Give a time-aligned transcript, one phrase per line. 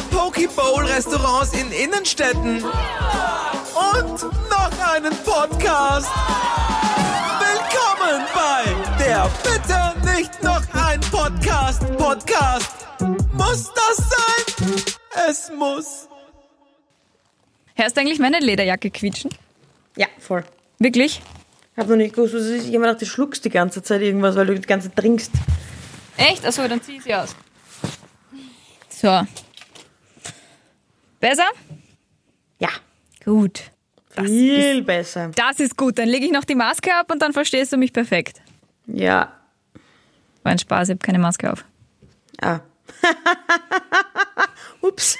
[0.00, 6.10] mehr Poke-Bowl-Restaurants in Innenstädten und noch einen Podcast.
[7.40, 11.82] Willkommen bei der Bitte nicht noch ein Podcast.
[11.96, 12.70] Podcast.
[13.32, 14.84] Muss das sein?
[15.28, 16.08] Es muss.
[17.74, 19.30] Hörst du eigentlich meine Lederjacke quietschen?
[19.96, 20.44] Ja, voll.
[20.78, 21.20] Wirklich?
[21.72, 22.68] Ich hab noch nicht gewusst, was es ist.
[22.68, 24.96] Ich hab mir gedacht, du schluckst die ganze Zeit irgendwas, weil du die ganze Zeit
[24.96, 25.32] trinkst.
[26.16, 26.44] Echt?
[26.44, 27.34] Achso, dann zieh ich sie aus.
[28.88, 29.26] So.
[31.20, 31.44] Besser?
[32.58, 32.70] Ja,
[33.24, 33.62] Gut.
[34.14, 35.30] viel besser.
[35.36, 35.98] Das ist gut.
[35.98, 38.40] Dann lege ich noch die Maske ab und dann verstehst du mich perfekt.
[38.86, 39.32] Ja.
[40.42, 41.64] War ein Spaß, ich habe keine Maske auf.
[42.40, 42.60] Ah.
[44.80, 45.18] Ups.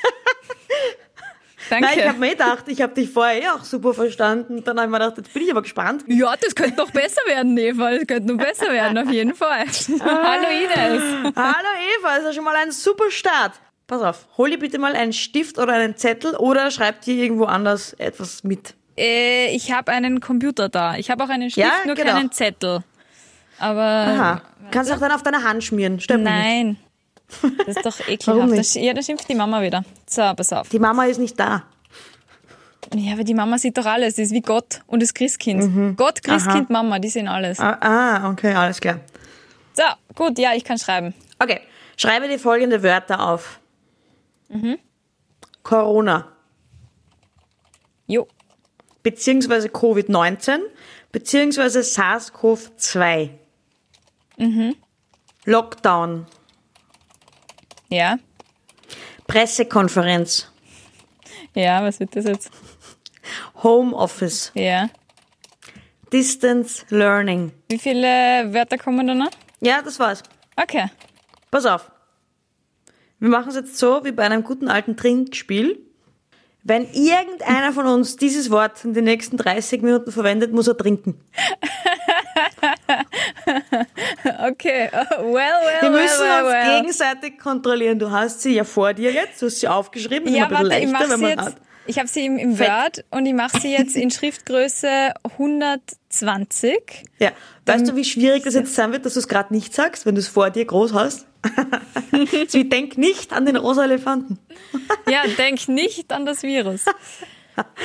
[1.69, 1.87] Danke.
[1.87, 4.65] Nein, ich habe mir gedacht, ich habe dich vorher eh auch super verstanden.
[4.65, 6.05] Dann habe ich mir gedacht, jetzt bin ich aber gespannt.
[6.09, 7.91] ja, das könnte noch besser werden, Eva.
[7.93, 9.67] Das könnte noch besser werden, auf jeden Fall.
[10.01, 11.37] Hallo Ines.
[11.37, 13.53] Hallo Eva, ist ja schon mal ein super Start.
[13.91, 17.47] Pass auf, hol dir bitte mal einen Stift oder einen Zettel oder schreib dir irgendwo
[17.47, 18.75] anders etwas mit.
[18.97, 20.95] Äh, ich habe einen Computer da.
[20.97, 22.13] Ich habe auch einen Stift, Ja, nur genau.
[22.13, 22.85] keinen Zettel.
[23.59, 24.43] Aber Aha.
[24.71, 25.99] Kannst auch dann auf deine Hand schmieren.
[25.99, 26.39] Stört mich nicht.
[26.41, 26.77] nein.
[27.67, 28.49] Das ist doch Warum ekelhaft.
[28.51, 28.59] nicht?
[28.61, 29.85] Das, ja, da schimpft die Mama wieder.
[30.09, 30.69] So, pass auf.
[30.69, 31.65] Die Mama ist nicht da.
[32.95, 34.15] Ja, aber die Mama sieht doch alles.
[34.15, 35.97] Die ist wie Gott und das Christkind.
[35.97, 37.59] Gott, Christkind, Mama, die sehen alles.
[37.59, 39.01] Ah, ah, okay, alles klar.
[39.75, 39.83] So,
[40.15, 41.13] gut, ja, ich kann schreiben.
[41.41, 41.61] Okay,
[41.97, 43.59] schreibe dir folgende Wörter auf.
[45.63, 46.33] Corona,
[48.07, 48.27] Jo.
[49.03, 50.59] beziehungsweise Covid-19,
[51.13, 53.31] beziehungsweise SARS-CoV-2.
[55.45, 56.27] Lockdown,
[57.89, 58.19] Ja.
[59.27, 60.51] Pressekonferenz,
[61.55, 62.51] Ja, was wird das jetzt?
[63.63, 64.89] Homeoffice, Ja.
[66.13, 67.53] Distance Learning.
[67.69, 69.31] Wie viele Wörter kommen da noch?
[69.61, 70.23] Ja, das war's.
[70.57, 70.87] Okay.
[71.53, 71.90] Pass auf.
[73.21, 75.79] Wir machen es jetzt so wie bei einem guten alten Trinkspiel.
[76.63, 81.21] Wenn irgendeiner von uns dieses Wort in den nächsten 30 Minuten verwendet, muss er trinken.
[84.51, 84.89] Okay.
[85.19, 86.81] Well, well, Wir müssen well, uns well.
[86.81, 87.99] gegenseitig kontrollieren.
[87.99, 90.33] Du hast sie ja vor dir jetzt, du hast sie aufgeschrieben.
[90.33, 91.47] Ja, ein warte, ich bisschen leichter, wenn sie man jetzt.
[91.47, 91.57] hat.
[91.87, 92.59] Ich habe sie im, im.
[92.59, 97.05] Word und ich mache sie jetzt in Schriftgröße 120.
[97.19, 97.33] Ja.
[97.67, 100.15] Weißt du, wie schwierig das jetzt sein wird, dass du es gerade nicht sagst, wenn
[100.15, 101.27] du es vor dir groß hast?
[102.49, 104.39] so, ich denk nicht an den rosa Elefanten.
[105.09, 106.85] Ja, denk nicht an das Virus.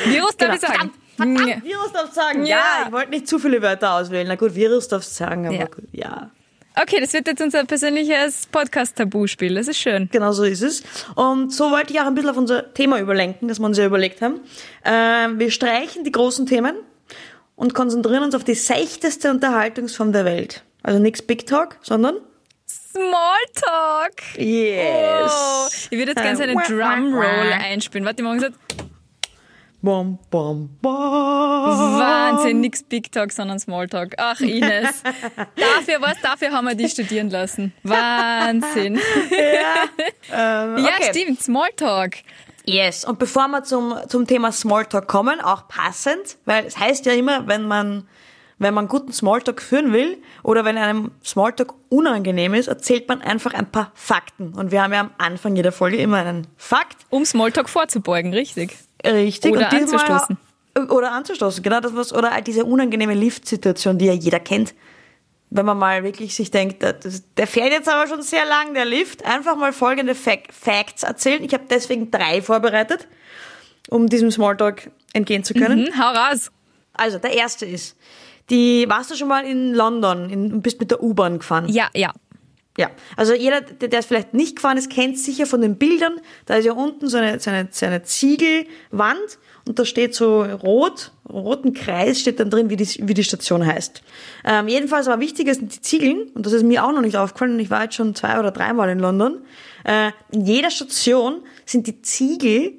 [0.06, 0.92] Virus darf ich sagen.
[1.16, 2.46] Verdammt, verdammt, Virus darfst du sagen.
[2.46, 2.58] Ja.
[2.58, 4.28] Ja, ich wollte nicht zu viele Wörter auswählen.
[4.28, 5.66] Na gut, Virus darfst du sagen, aber Ja.
[5.66, 6.32] gut, ja.
[6.78, 9.56] Okay, das wird jetzt unser persönliches Podcast-Tabu-Spiel.
[9.56, 10.10] Das ist schön.
[10.12, 10.84] Genau so ist es.
[11.16, 13.86] Und so wollte ich auch ein bisschen auf unser Thema überlenken, das wir uns ja
[13.86, 14.42] überlegt haben.
[14.84, 16.76] Ähm, wir streichen die großen Themen
[17.56, 20.64] und konzentrieren uns auf die seichteste Unterhaltungsform der Welt.
[20.84, 22.18] Also nichts Big Talk, sondern
[22.96, 24.38] Smalltalk.
[24.38, 25.32] Yes.
[25.32, 28.06] Oh, ich würde jetzt gerne eine Äh, Drumroll einspielen.
[28.06, 28.56] Warte, morgen gesagt,
[29.82, 30.92] Bom, bom, bom.
[32.00, 34.16] Wahnsinn, nix Big Talk, sondern Smalltalk.
[34.18, 35.04] Ach, Ines.
[35.56, 37.74] dafür, was, dafür haben wir die studieren lassen.
[37.84, 39.00] Wahnsinn.
[40.34, 41.10] Ähm, Ja, okay.
[41.12, 42.16] stimmt, Smalltalk.
[42.66, 43.06] Yes.
[43.06, 47.46] Und bevor wir zum, zum Thema Smalltalk kommen, auch passend, weil es heißt ja immer,
[47.48, 48.08] wenn man,
[48.58, 53.54] wenn man guten Smalltalk führen will oder wenn einem Smalltalk unangenehm ist, erzählt man einfach
[53.54, 54.54] ein paar Fakten.
[54.54, 57.06] Und wir haben ja am Anfang jeder Folge immer einen Fakt.
[57.10, 58.78] Um Smalltalk vorzubeugen, richtig.
[59.06, 59.52] Richtig.
[59.52, 60.38] Oder und anzustoßen.
[60.90, 64.74] Oder anzustoßen, genau das was, oder diese unangenehme Lift-Situation, die ja jeder kennt.
[65.50, 68.84] Wenn man mal wirklich sich denkt, das, der fährt jetzt aber schon sehr lang, der
[68.84, 71.44] Lift, einfach mal folgende Fac Facts erzählen.
[71.44, 73.08] Ich habe deswegen drei vorbereitet,
[73.90, 75.86] um diesem Smalltalk entgehen zu können.
[75.86, 76.52] Hm, hau raus.
[76.94, 77.96] Also, der erste ist,
[78.50, 81.68] die, warst du schon mal in London und bist mit der U-Bahn gefahren?
[81.68, 82.14] Ja, ja.
[82.78, 86.20] Ja, also jeder, der der es vielleicht nicht gefahren ist, kennt sicher von den Bildern.
[86.46, 90.44] Da ist ja unten so eine, so eine, so eine Ziegelwand und da steht so
[90.44, 94.02] rot, roten Kreis steht dann drin, wie die, wie die Station heißt.
[94.44, 97.54] Ähm, jedenfalls aber wichtiger sind die Ziegeln und das ist mir auch noch nicht aufgefallen
[97.54, 99.46] und ich war jetzt schon zwei oder dreimal in London.
[99.86, 102.74] Äh, in jeder Station sind die Ziegel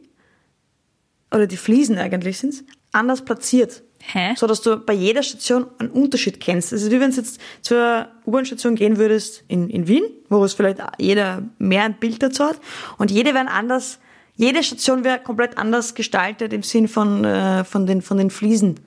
[1.32, 3.82] oder die Fliesen eigentlich sind's anders platziert
[4.12, 4.34] Hä?
[4.36, 6.72] so dass du bei jeder Station einen Unterschied kennst.
[6.72, 10.78] Also wie wenn du jetzt zur U-Bahn-Station gehen würdest in, in Wien, wo es vielleicht
[10.98, 12.58] jeder mehr ein Bild dazu hat
[12.98, 13.98] und jede wären anders,
[14.36, 18.78] jede Station wäre komplett anders gestaltet im Sinn von, äh, von, den, von den Fliesen,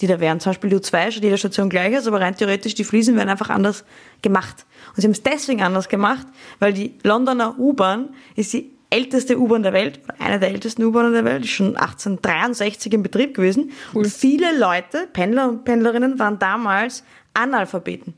[0.00, 0.40] die da wären.
[0.40, 3.50] Zum Beispiel U2 ist jede Station gleich ist, aber rein theoretisch die Fliesen werden einfach
[3.50, 3.84] anders
[4.22, 4.64] gemacht.
[4.94, 6.26] Und sie haben es deswegen anders gemacht,
[6.60, 11.24] weil die Londoner U-Bahn ist die älteste U-Bahn der Welt, eine der ältesten U-Bahnen der
[11.24, 13.72] Welt, ist schon 1863 in Betrieb gewesen.
[13.94, 17.02] Und viele Leute, Pendler und Pendlerinnen, waren damals
[17.34, 18.14] Analphabeten.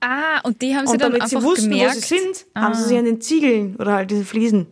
[0.00, 1.96] Ah, und die haben sie Und dann damit einfach sie wussten, gemerkt.
[1.96, 4.66] wo sie sind, haben sie sich an den Ziegeln oder halt diese Fliesen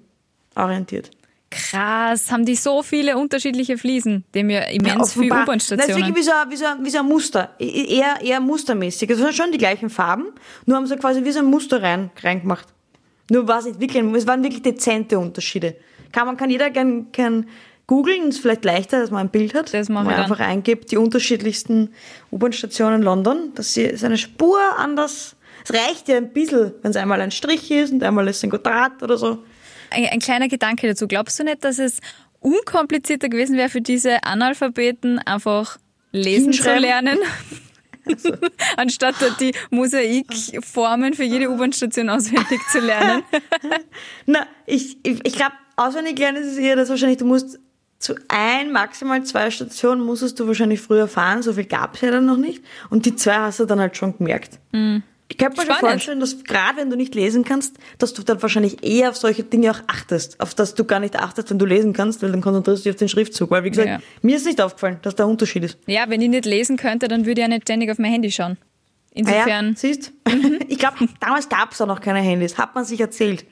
[0.55, 1.11] orientiert.
[1.51, 4.25] Krass, haben die so viele unterschiedliche Fliesen?
[4.35, 5.47] Die ja immens viele offenbar.
[5.47, 5.97] Das ist U-Bahn-Stationen.
[6.09, 7.51] wirklich wie so, ein- wie, so, wie so ein Muster.
[7.61, 9.09] E- Eher, eher mustermäßig.
[9.11, 10.27] Es sind schon die gleichen Farben,
[10.67, 12.67] nur haben sie quasi wie so ein Muster rein, reingemacht.
[13.31, 15.77] Nur war es nicht wirklich, es waren wirklich dezente Unterschiede.
[16.13, 17.47] Kann man, kann jeder gern, gern
[17.87, 19.73] googeln, ist vielleicht leichter, dass man ein Bild hat.
[19.75, 20.31] Das machen man wir dann.
[20.31, 21.91] einfach eingibt, die unterschiedlichsten
[22.31, 25.37] U-Bahn-Stationen in London, dass sie ist eine Spur anders.
[25.65, 28.51] Es reicht ja ein bisschen, wenn es einmal ein Strich ist und einmal ist ein
[28.51, 29.43] Quadrat oder so.
[29.91, 31.09] Ein, ein kleiner Gedanke dazu.
[31.09, 32.01] Glaubst du nicht, dass es
[32.41, 35.79] unkomplizierter gewesen wäre für diese Analphabeten, einfach
[36.13, 37.19] lesen zu Hinschreiben?
[38.07, 38.51] lernen?
[38.77, 43.23] Anstatt die Mosaikformen für jede U-Bahn-Station auswendig zu lernen.
[44.27, 47.59] Na, ich, ich, ich glaube, auswendig lernen ist es eher das wahrscheinlich, du musst
[47.99, 52.11] zu ein, maximal zwei Stationen musstest du wahrscheinlich früher fahren, so viel gab es ja
[52.11, 52.63] dann noch nicht.
[52.91, 54.59] Und die zwei hast du dann halt schon gemerkt.
[55.29, 58.41] Ich könnte mir schon vorstellen, dass gerade wenn du nicht lesen kannst, dass du dann
[58.43, 61.65] wahrscheinlich eher auf solche Dinge auch achtest, auf das du gar nicht achtest, wenn du
[61.65, 63.51] lesen kannst, weil dann konzentrierst du dich auf den Schriftzug.
[63.51, 64.01] Weil, wie gesagt, Ja.
[64.23, 65.79] mir ist nicht aufgefallen, dass da ein Unterschied ist.
[65.87, 68.31] Ja, wenn ich nicht lesen könnte, dann würde ich ja nicht ständig auf mein Handy
[68.31, 68.59] schauen.
[69.17, 70.13] Ah ja, Insofern, siehst
[70.69, 73.47] Ich glaube, damals gab es auch noch keine Handys, hat man sich erzählt.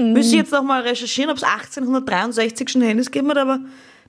[0.00, 3.60] Müsste ich jetzt noch mal recherchieren, ob es 1863 schon Handys gegeben hat, aber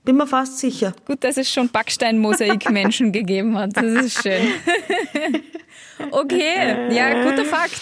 [0.04, 0.94] bin mir fast sicher.
[1.06, 3.76] gut, dass es schon Backstein-Mosaik-Menschen gegeben hat.
[3.76, 4.48] Das ist schön.
[6.10, 7.80] okay, ja, guter Fakt.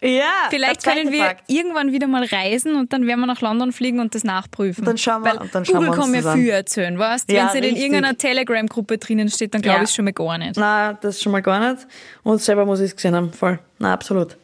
[0.00, 1.44] Ja, Vielleicht können wir Fakt.
[1.50, 4.84] irgendwann wieder mal reisen und dann werden wir nach London fliegen und das nachprüfen.
[4.84, 6.38] Dann schauen wir- Weil und dann schauen Google wir kann an.
[6.38, 9.84] viel erzählen, weißt Ja, Wenn es in irgendeiner Telegram-Gruppe drinnen steht, dann glaube Ja.
[9.84, 10.56] ich schon mal gar nicht.
[10.58, 11.86] Na, das schon mal gar nicht.
[12.22, 13.32] Und selber muss ich es gesehen haben.
[13.32, 13.58] Voll.
[13.78, 14.36] Na, absolut.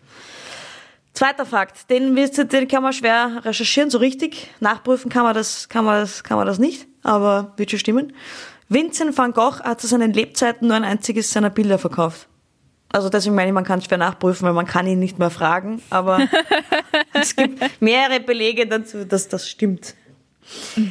[1.12, 4.48] Zweiter Fakt, den, den kann man schwer recherchieren, so richtig.
[4.60, 8.14] Nachprüfen kann man das, kann man das, kann man das nicht, aber wird schon stimmen.
[8.70, 12.28] Vincent van Gogh hat zu seinen Lebzeiten nur ein einziges seiner Bilder verkauft.
[12.92, 15.30] Also deswegen meine ich, man kann es schwer nachprüfen, weil man kann ihn nicht mehr
[15.30, 16.28] fragen, aber
[17.12, 19.94] es gibt mehrere Belege dazu, dass das stimmt.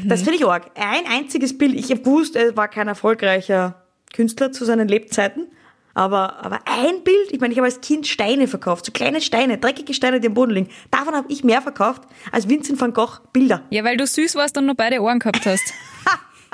[0.06, 0.72] Das finde ich arg.
[0.76, 1.76] Ein einziges Bild.
[1.76, 5.48] Ich habe gewusst, er war kein erfolgreicher Künstler zu seinen Lebzeiten.
[5.94, 9.58] Aber, aber ein Bild, ich meine, ich habe als Kind Steine verkauft, so kleine Steine,
[9.58, 10.70] dreckige Steine, die am Boden liegen.
[10.92, 13.64] Davon habe ich mehr verkauft als Vincent van Gogh Bilder.
[13.70, 15.74] Ja, weil du süß warst und nur beide Ohren gehabt hast.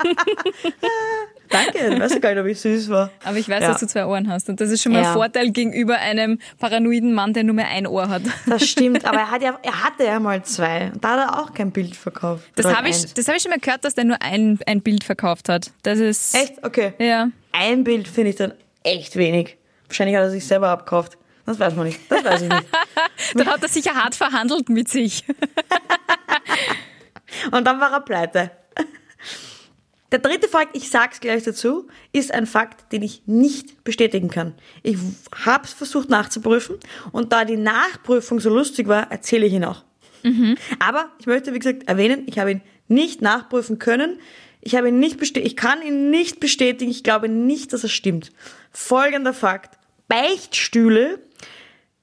[1.48, 3.10] Danke, ich weiß ja gar nicht, ob ich süß war.
[3.24, 3.68] Aber ich weiß, Ja.
[3.68, 4.48] dass du zwei Ohren hast.
[4.48, 5.08] Und das ist schon mal Ja.
[5.08, 8.22] ein Vorteil gegenüber einem paranoiden Mann, der nur mehr ein Ohr hat.
[8.46, 10.90] Das stimmt, aber er, hat ja, er hatte ja mal zwei.
[10.92, 12.44] Und da hat er auch kein Bild verkauft.
[12.56, 15.04] Das habe ich, das hab ich schon mal gehört, dass der nur ein, ein Bild
[15.04, 15.70] verkauft hat.
[15.82, 16.34] Das ist.
[16.34, 16.64] Echt?
[16.64, 16.94] Okay.
[16.98, 17.28] Ja.
[17.52, 18.52] Ein Bild finde ich dann
[18.82, 19.56] echt wenig.
[19.88, 21.16] Wahrscheinlich hat er sich selber abgekauft.
[21.46, 22.00] Das weiß man nicht.
[22.10, 22.64] Das weiß ich nicht.
[23.34, 25.24] Dann hat er sicher hart verhandelt mit sich.
[27.52, 28.50] Und dann war er pleite.
[30.12, 34.54] Der dritte Fakt, ich sag's gleich dazu, ist ein Fakt, den ich nicht bestätigen kann.
[34.82, 34.96] Ich
[35.44, 36.76] hab's versucht nachzuprüfen
[37.12, 39.84] und da die Nachprüfung so lustig war, erzähle ich ihn auch.
[40.78, 44.18] Aber ich möchte, wie gesagt, erwähnen, ich habe ihn nicht nachprüfen können.
[44.60, 46.90] Ich habe ihn nicht bestätigt, ich kann ihn nicht bestätigen.
[46.90, 48.32] Ich glaube nicht, dass er stimmt.
[48.70, 49.78] Folgender Fakt.
[50.08, 51.20] Beichtstühle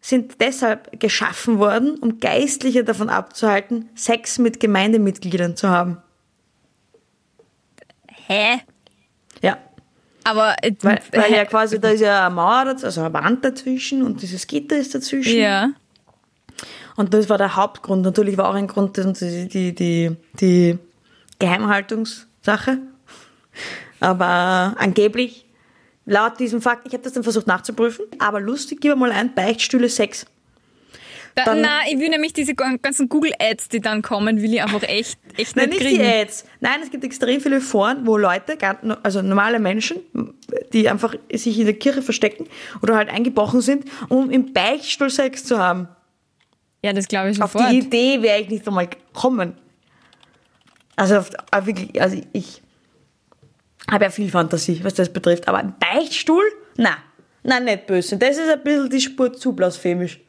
[0.02, 6.03] sind deshalb geschaffen worden, um Geistliche davon abzuhalten, Sex mit Gemeindemitgliedern zu haben.
[8.34, 8.62] Hä?
[9.42, 9.58] Ja.
[10.24, 10.56] Aber.
[10.62, 14.22] äh, Weil, weil ja quasi, da ist ja eine Mauer, also eine Wand dazwischen und
[14.22, 15.38] dieses Gitter ist dazwischen.
[15.38, 15.70] Ja.
[16.96, 18.04] Und das war der Hauptgrund.
[18.04, 20.78] Natürlich war auch ein Grund die, die, die, die
[21.40, 22.78] Geheimhaltungssache.
[24.00, 25.46] Aber angeblich,
[26.06, 29.90] laut diesem Fakt, ich habe das dann versucht nachzuprüfen, aber lustig, gib mal ein, Beichtstühle
[29.90, 30.26] Sex.
[31.36, 35.18] Da, na, ich will nämlich diese ganzen Google-Ads, die dann kommen, will ich einfach echt,
[35.36, 36.04] echt Nein, nicht nicht kriegen.
[36.04, 36.46] die Ads.
[36.60, 38.56] Nein, es gibt extrem viele Foren, wo Leute,
[39.02, 39.98] also normale Menschen,
[40.74, 42.46] die einfach sich in der Kirche verstecken
[42.84, 45.88] oder halt eingebrochen sind, um im Beichtstuhl Sex zu haben.
[46.84, 47.72] Ja, das glaube ich Auf sofort.
[47.72, 49.54] die Idee wäre ich nicht einmal gekommen.
[50.96, 52.62] Also auf, auf wirklich, also ich
[53.90, 55.48] habe ja viel Fantasie, was das betrifft.
[55.48, 56.44] Aber ein Beichtstuhl?
[56.78, 56.98] Na,
[57.44, 58.18] na nicht böse.
[58.18, 60.20] Das ist ein bisschen die Spur zu blasphemisch.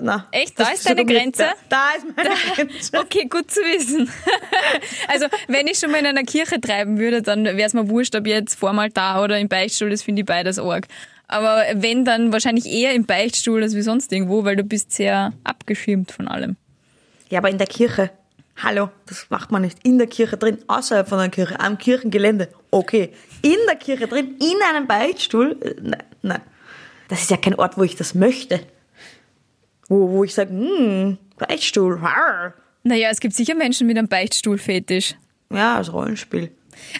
[0.00, 0.58] Na, Echt?
[0.58, 1.44] Da ist deine Grenze?
[1.44, 2.98] Da, da ist meine Grenze.
[2.98, 4.10] Okay, gut zu wissen.
[5.08, 8.14] Also, wenn ich schon mal in einer Kirche treiben würde, dann wäre es mir wurscht,
[8.16, 10.86] ob jetzt vormal da oder im Beichtstuhl, das finde ich beides arg.
[11.28, 15.32] Aber wenn, dann wahrscheinlich eher im Beichtstuhl als wie sonst irgendwo, weil du bist sehr
[15.44, 16.56] abgeschirmt von allem.
[17.30, 18.10] Ja, aber in der Kirche.
[18.62, 19.78] Hallo, das macht man nicht.
[19.84, 22.48] In der Kirche drin, außerhalb von der Kirche, am Kirchengelände.
[22.70, 23.12] Okay.
[23.42, 25.56] In der Kirche drin, in einem Beichtstuhl?
[25.60, 26.40] Äh, Nein, nein.
[27.08, 28.60] Das ist ja kein Ort, wo ich das möchte.
[29.88, 32.54] Wo, wo ich sage, hm, Beichtstuhl, rar.
[32.82, 35.14] Naja, es gibt sicher Menschen mit einem Beichtstuhl-Fetisch.
[35.50, 36.50] Ja, als Rollenspiel.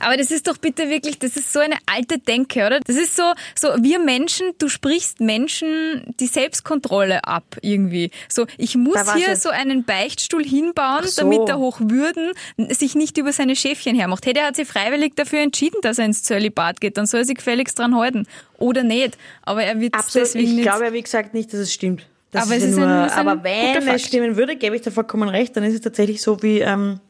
[0.00, 2.80] Aber das ist doch bitte wirklich, das ist so eine alte Denke, oder?
[2.80, 3.22] Das ist so,
[3.54, 8.10] so wir Menschen, du sprichst Menschen die Selbstkontrolle ab irgendwie.
[8.28, 11.22] So, ich muss hier so einen Beichtstuhl hinbauen, so.
[11.22, 12.32] damit der Hochwürden
[12.70, 14.24] sich nicht über seine Schäfchen hermacht.
[14.26, 16.96] Hey, der hat sich freiwillig dafür entschieden, dass er ins Zölibat geht.
[16.96, 18.26] Dann soll er sich gefälligst dran halten.
[18.58, 19.18] Oder nicht.
[19.42, 20.26] Aber er wird Absolut.
[20.26, 20.62] deswegen Ich nicht.
[20.62, 22.06] glaube ja, wie gesagt, nicht, dass es stimmt.
[22.32, 24.82] Das Aber ist es ja ist nur, ein- aber wenn es stimmen würde, gebe ich
[24.82, 27.00] dir vollkommen recht, dann ist es tatsächlich so, wie ähm,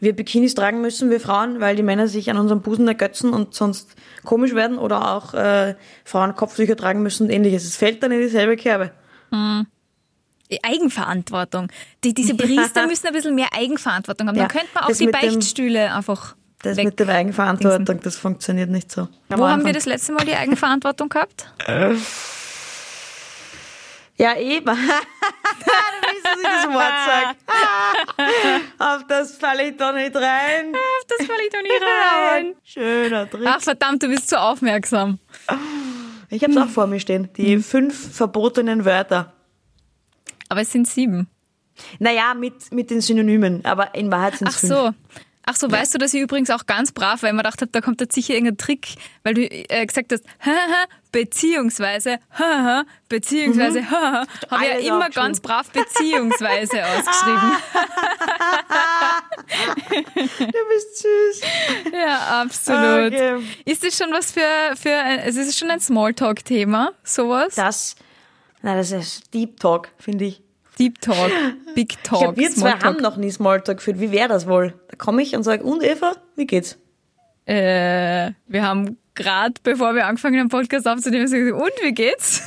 [0.00, 3.54] wir Bikinis tragen müssen, wir Frauen, weil die Männer sich an unserem Busen ergötzen und
[3.54, 3.90] sonst
[4.24, 7.64] komisch werden oder auch äh, Frauen Kopftücher tragen müssen und ähnliches.
[7.64, 8.90] Es fällt dann in dieselbe Kerbe.
[10.62, 11.68] Eigenverantwortung.
[12.04, 14.36] Die, diese Priester müssen ein bisschen mehr Eigenverantwortung haben.
[14.36, 16.84] Ja, Dann könnte man auch die mit dem- Beichtstühle einfach Das weg.
[16.86, 19.08] mit der Eigenverantwortung, das funktioniert nicht so.
[19.30, 21.50] Wo haben wir das letzte Mal die Eigenverantwortung gehabt?
[24.18, 24.66] Ja, eben.
[24.66, 24.72] du
[26.22, 28.62] dass ich das Wort sage.
[28.78, 30.72] Auf das falle ich doch nicht rein.
[31.08, 31.68] Das falle ich doch nie
[32.30, 32.54] rein.
[32.64, 33.46] Schöner Trick.
[33.46, 35.18] Ach verdammt, du bist zu aufmerksam.
[36.30, 37.28] Ich habe es auch vor mir stehen.
[37.36, 39.32] Die fünf verbotenen Wörter.
[40.48, 41.28] Aber es sind sieben.
[41.98, 44.94] Naja, mit, mit den Synonymen, aber in Wahrheit sind es Ach fünf.
[45.44, 47.70] Ach so, weißt du, dass ich übrigens auch ganz brav, weil ich mir gedacht habe,
[47.72, 48.94] da kommt jetzt sicher irgendein Trick,
[49.24, 55.40] weil du äh, gesagt hast, haha, beziehungsweise, haha, beziehungsweise, haha, habe ich ja immer ganz
[55.40, 57.52] brav beziehungsweise ausgeschrieben.
[60.38, 61.40] Du bist süß.
[61.92, 63.12] Ja, absolut.
[63.12, 63.42] Okay.
[63.64, 64.40] Ist das schon was für,
[64.76, 67.54] für ein, also ist es schon ein Smalltalk-Thema, sowas?
[67.56, 67.96] Das,
[68.62, 70.42] na, das ist Deep Talk, finde ich.
[70.82, 71.30] Deep Talk,
[71.76, 74.00] Big Ich Talk, glaube, wir zwei haben noch nie Smalltalk geführt.
[74.00, 74.74] Wie wäre das wohl?
[74.88, 76.76] Da komme ich und sage, und Eva, wie geht's?
[77.46, 82.42] Äh, wir haben gerade, bevor wir angefangen haben, Podcast aufzunehmen, gesagt, und wie geht's?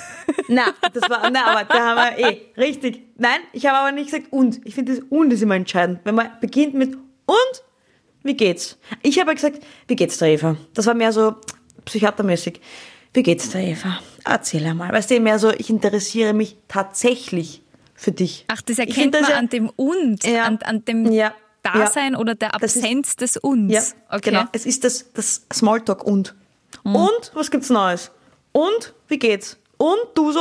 [0.50, 0.64] Na,
[0.94, 3.04] das war, na, aber da haben wir eh, richtig.
[3.18, 4.60] Nein, ich habe aber nicht gesagt und.
[4.66, 6.02] Ich finde das und ist immer entscheidend.
[6.04, 7.64] Wenn man beginnt mit und,
[8.24, 8.78] wie geht's?
[9.02, 10.58] Ich habe gesagt, wie geht's der Eva?
[10.74, 11.36] Das war mehr so
[11.86, 12.60] psychiatermäßig.
[13.14, 14.00] Wie geht's der Eva?
[14.26, 14.92] Erzähl einmal.
[14.92, 17.62] Weißt du, mehr so, ich interessiere mich tatsächlich
[18.06, 18.46] für dich.
[18.48, 20.44] Ach, das erkennt find das man ja- an dem und, Ja.
[20.46, 21.34] an, an dem Ja.
[21.64, 23.74] Dasein oder der Das ist- Absenz des uns.
[23.74, 24.30] Ja, okay.
[24.30, 24.44] genau.
[24.54, 26.36] Es ist das, das Smalltalk und.
[26.84, 28.12] Und, was gibt's Neues?
[28.52, 29.58] Und, wie geht's?
[29.78, 30.40] Und, du so?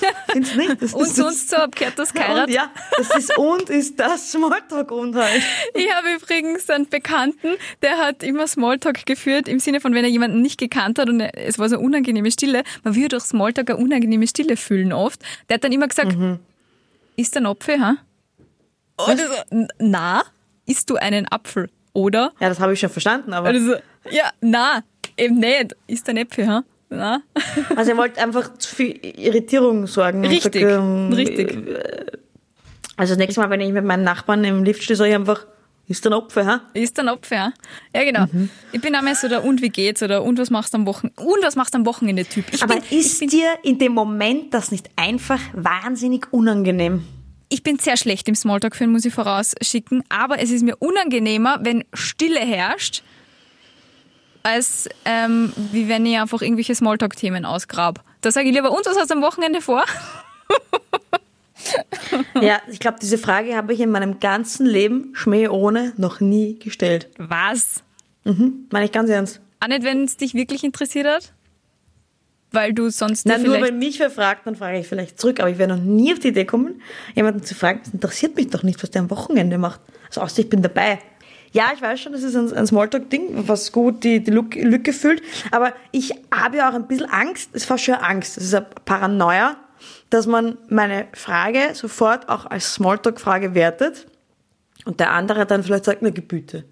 [0.30, 0.80] Findest nicht?
[0.82, 2.50] Das Und ist- sonst so abgekehrt das Und, Kairat.
[2.50, 5.42] ja, das ist und ist das Smalltalk und halt.
[5.74, 10.10] Ich habe übrigens einen Bekannten, der hat immer Smalltalk geführt, im Sinne von, wenn er
[10.10, 13.78] jemanden nicht gekannt hat und es war so unangenehme Stille, man würde durch Smalltalk eine
[13.78, 15.20] unangenehme Stille fühlen oft.
[15.48, 16.38] Der hat dann immer gesagt, Mhm.
[17.18, 17.96] Isst du einen Apfel, ha?
[18.96, 20.22] Oder so, "N- na,
[20.66, 22.32] isst du einen Apfel, oder?
[22.40, 23.72] Ja, das habe ich schon verstanden, aber Oder so,
[24.10, 24.82] ja, na,
[25.16, 26.64] eben nicht, isst du einen Äpfel, ha?
[26.90, 27.20] Na?
[27.76, 30.24] also er wollte einfach zu viel Irritierung sorgen.
[30.24, 31.58] Richtig, sagt, ähm, richtig.
[32.96, 35.46] Also das nächste Mal, wenn ich mit meinem Nachbarn im Lift stehe, sage ich einfach,
[35.88, 36.60] ist ein Opfer, ha?
[36.74, 37.52] Ist ein Opfer, ja.
[37.94, 38.26] Ja, genau.
[38.30, 38.50] Mhm.
[38.72, 41.20] Ich bin mehr so der und wie geht's oder und was machst du am Wochenende
[41.22, 42.44] und was machst du am Wochenende Typ.
[42.52, 47.04] Ich Aber bin, ist dir in dem Moment das nicht einfach wahnsinnig unangenehm?
[47.48, 51.58] ich bin sehr schlecht im Smalltalk führen, muss ich vorausschicken, aber es ist mir unangenehmer,
[51.62, 53.02] wenn Stille herrscht,
[54.42, 58.04] als ähm, wie wenn ich einfach irgendwelche Smalltalk-Themen ausgrab.
[58.20, 59.84] Da sage ich lieber, und was hast du am Wochenende vor?
[62.40, 66.58] Ja, ich glaube, diese Frage habe ich in meinem ganzen Leben, Schmäh ohne, noch nie
[66.58, 67.08] gestellt.
[67.18, 67.82] Was?
[68.24, 69.40] Meine ich ganz ernst.
[69.60, 71.32] Auch nicht, wenn es dich wirklich interessiert hat?
[72.52, 75.40] Weil du sonst Na, nur wenn mich wer fragt, dann frage ich vielleicht zurück.
[75.40, 76.80] Aber ich werde noch nie auf die Idee kommen,
[77.14, 79.80] jemanden zu fragen, das interessiert mich doch nicht, was der am Wochenende macht.
[80.08, 80.98] Also außer ich bin dabei.
[81.52, 84.92] Ja, ich weiß schon, das ist ein, ein Smalltalk-Ding, was gut die, die Lück- Lücke
[84.92, 85.22] füllt.
[85.50, 88.54] Aber ich habe ja auch ein bisschen Angst, es ist fast schon Angst, das ist
[88.54, 89.56] eine Paranoia,
[90.10, 94.06] dass man meine Frage sofort auch als Smalltalk-Frage wertet
[94.84, 96.64] und der andere dann vielleicht sagt, na Gebüte.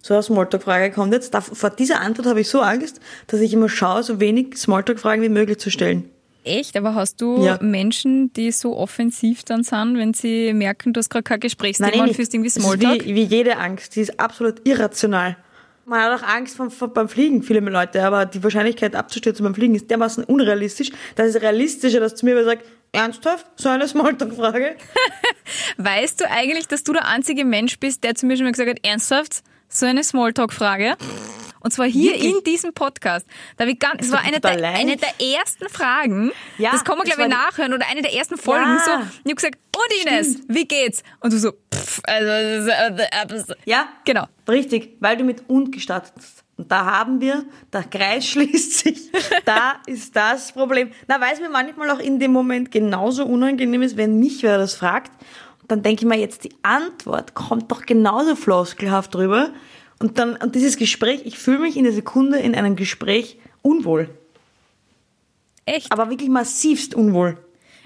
[0.00, 1.34] So eine Smalltalk-Frage kommt jetzt.
[1.34, 5.28] Vor dieser Antwort habe ich so Angst, dass ich immer schaue, so wenig Smalltalk-Fragen wie
[5.28, 6.08] möglich zu stellen.
[6.44, 6.76] Echt?
[6.76, 7.58] Aber hast du Ja.
[7.60, 12.08] Menschen, die so offensiv dann sind, wenn sie merken, du hast gerade kein Gesprächsthema Nein,
[12.08, 13.04] und führst irgendwie Smalltalk?
[13.04, 15.36] Wie, wie jede Angst, die ist absolut irrational.
[15.84, 19.54] Man hat auch Angst vom, vom, beim Fliegen, viele Leute, aber die Wahrscheinlichkeit abzustürzen beim
[19.54, 20.90] Fliegen ist dermaßen unrealistisch.
[21.16, 23.46] Das ist realistischer, dass zu mir wer sagt, ernsthaft?
[23.56, 24.76] So eine Smalltalk-Frage?
[25.76, 28.70] Weißt du eigentlich, dass du der einzige Mensch bist, der zu mir schon mal gesagt
[28.70, 30.96] hat, ernsthaft, so eine Smalltalk-Frage?
[31.60, 32.34] Und zwar hier Wirklich?
[32.34, 33.26] in diesem Podcast.
[33.56, 36.30] Da ich ganz, das war eine der, eine der ersten Fragen.
[36.56, 37.74] Ja, das kann man, glaube ich, nachhören.
[37.74, 38.64] Oder eine der ersten Folgen.
[38.64, 38.82] Ja.
[38.84, 41.02] So, und ich hab gesagt, und Ines, wie geht's?
[41.20, 43.88] Und du so, pff, also, Ja?
[44.04, 44.26] Genau.
[44.48, 46.44] Richtig, weil du mit und gestartet hast.
[46.58, 49.10] Und da haben wir, der Kreis schließt sich.
[49.44, 50.90] Da ist das Problem.
[51.06, 54.58] Na, weil es mir manchmal auch in dem Moment genauso unangenehm ist, wenn mich wer
[54.58, 55.12] das fragt.
[55.62, 59.50] Und dann denke ich mir jetzt, die Antwort kommt doch genauso floskelhaft drüber.
[60.00, 64.10] Und dann, und dieses Gespräch, ich fühle mich in der Sekunde in einem Gespräch unwohl.
[65.64, 65.92] Echt?
[65.92, 67.38] Aber wirklich massivst unwohl.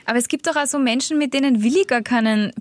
[0.06, 2.52] Aber es gibt doch auch so Menschen, mit denen will ich gar keinen,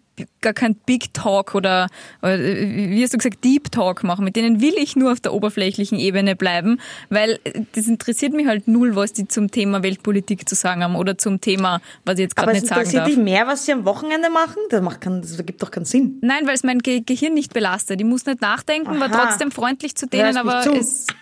[0.42, 1.88] gar keinen Big Talk oder,
[2.22, 4.26] oder, wie hast du gesagt, Deep Talk machen.
[4.26, 7.40] Mit denen will ich nur auf der oberflächlichen Ebene bleiben, weil
[7.74, 11.42] das interessiert mich halt null, was die zum Thema Weltpolitik zu sagen haben oder zum
[11.42, 13.10] Thema, was ich jetzt gerade Aber nicht sagen interessiert darf.
[13.10, 14.58] dich mehr, was sie am Wochenende machen?
[14.70, 16.18] Das, macht keinen, das ergibt doch keinen Sinn.
[16.22, 18.00] Nein, weil es mein Ge Gehirn nicht belastet.
[18.00, 19.26] Ich muss nicht nachdenken, war Aha.
[19.28, 20.74] trotzdem freundlich zu denen, aber zu.
[20.74, 21.08] es.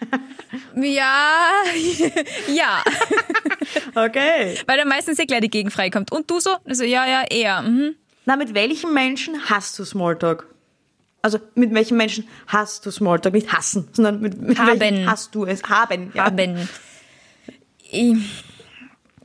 [0.75, 1.63] Ja,
[2.47, 2.83] ja.
[3.95, 4.55] Okay.
[4.65, 6.11] Weil dann meistens eh gleich die Gegenfrage kommt.
[6.11, 6.51] Und du so?
[6.65, 7.61] Also, ja, ja, eher.
[7.61, 7.95] Mhm.
[8.29, 10.45] Na, mit welchen Menschen hast du Smalltalk?
[11.23, 13.33] Also mit welchen Menschen hast du Smalltalk?
[13.33, 14.79] Nicht hassen, sondern mit, mit Haben.
[14.79, 15.63] welchen hast du es?
[15.63, 16.11] Haben.
[16.13, 16.25] Ja.
[16.25, 16.69] haben.
[17.89, 18.17] Ich,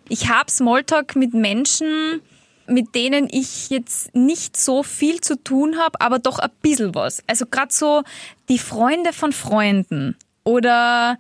[0.09, 2.23] ich habe Smalltalk mit Menschen,
[2.67, 7.23] mit denen ich jetzt nicht so viel zu tun habe, aber doch ein bisschen was.
[7.27, 8.05] Also gerade so
[8.49, 11.19] die Freunde von Freunden oder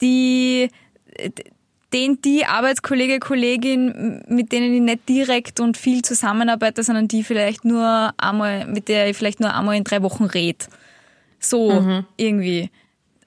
[0.00, 0.70] die
[1.92, 7.64] den die Arbeitskollege, Kollegin, mit denen ich nicht direkt und viel zusammenarbeite, sondern die vielleicht
[7.64, 10.64] nur einmal, mit der ich vielleicht nur einmal in drei Wochen rede.
[11.38, 12.70] So irgendwie.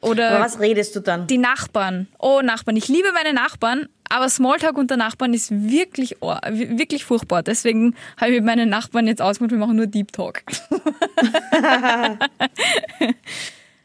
[0.02, 1.28] Oder Aber was redest du dann?
[1.28, 2.08] die Nachbarn.
[2.18, 2.78] Oh, Nachbarn.
[2.78, 7.44] Ich liebe meine Nachbarn, aber Smalltalk unter Nachbarn ist wirklich, wirklich furchtbar.
[7.44, 10.44] Deswegen habe ich mit meinen Nachbarn jetzt ausgemacht, wir machen nur Deep Talk.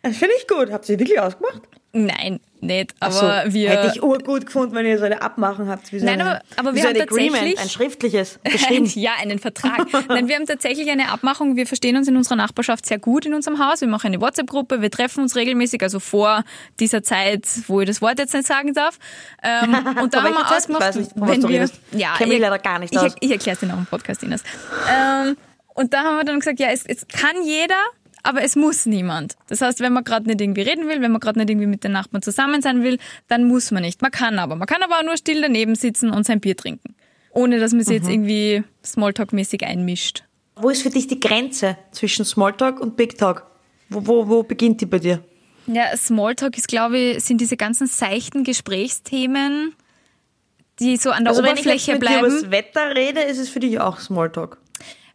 [0.03, 0.71] Das finde ich gut.
[0.71, 1.63] Habt ihr wirklich ausgemacht?
[1.93, 2.95] Nein, nicht.
[3.01, 3.71] Aber so, wir.
[3.71, 5.93] Hätte ich urgut gefunden, wenn ihr so eine Abmachung habt.
[5.93, 8.39] Wie so Nein, aber- aber wir so haben ein Agreement, tatsächlich- ein schriftliches.
[8.45, 8.95] Bestimmt.
[8.97, 9.87] ja, einen Vertrag.
[10.09, 11.57] Nein, wir haben tatsächlich eine Abmachung.
[11.57, 13.81] Wir verstehen uns in unserer Nachbarschaft sehr gut in unserem Haus.
[13.81, 14.81] Wir machen eine WhatsApp-Gruppe.
[14.83, 16.45] Wir treffen uns regelmäßig, also vor
[16.81, 18.99] dieser Zeit, wo ich das Wort jetzt nicht sagen darf.
[19.43, 21.75] Ähm, und da haben wir ausgemacht, weiß nicht, wenn wir, redest.
[21.93, 23.15] ja, ich- leider gar nicht ich, aus.
[23.21, 24.43] Ich erkläre es dir noch im Podcast, Ines.
[24.91, 25.37] Ähm,
[25.75, 27.75] und da haben wir dann gesagt, ja, es, es kann jeder,
[28.25, 29.37] aber es muss niemand.
[29.49, 31.85] Das heißt, wenn man gerade nicht irgendwie reden will, wenn man gerade nicht irgendwie mit
[31.85, 34.03] den Nachbarn zusammen sein will, dann muss man nicht.
[34.03, 34.57] Man kann aber.
[34.57, 36.95] Man kann aber auch nur still daneben sitzen und sein Bier trinken.
[37.31, 38.03] Ohne, dass man sich Mhm.
[38.05, 40.25] jetzt irgendwie Smalltalk-mäßig einmischt.
[40.57, 43.47] Wo ist für dich die Grenze zwischen Smalltalk und Big Talk?
[43.89, 45.23] Wo, wo, wo beginnt die bei dir?
[45.67, 49.75] Ja, Smalltalk ist, glaube ich, sind diese ganzen seichten Gesprächsthemen,
[50.81, 52.43] die so an der Also wenn ich jetzt Oberfläche mit dir über bleiben.
[52.43, 54.59] das Wetter rede, ist es für dich auch Smalltalk.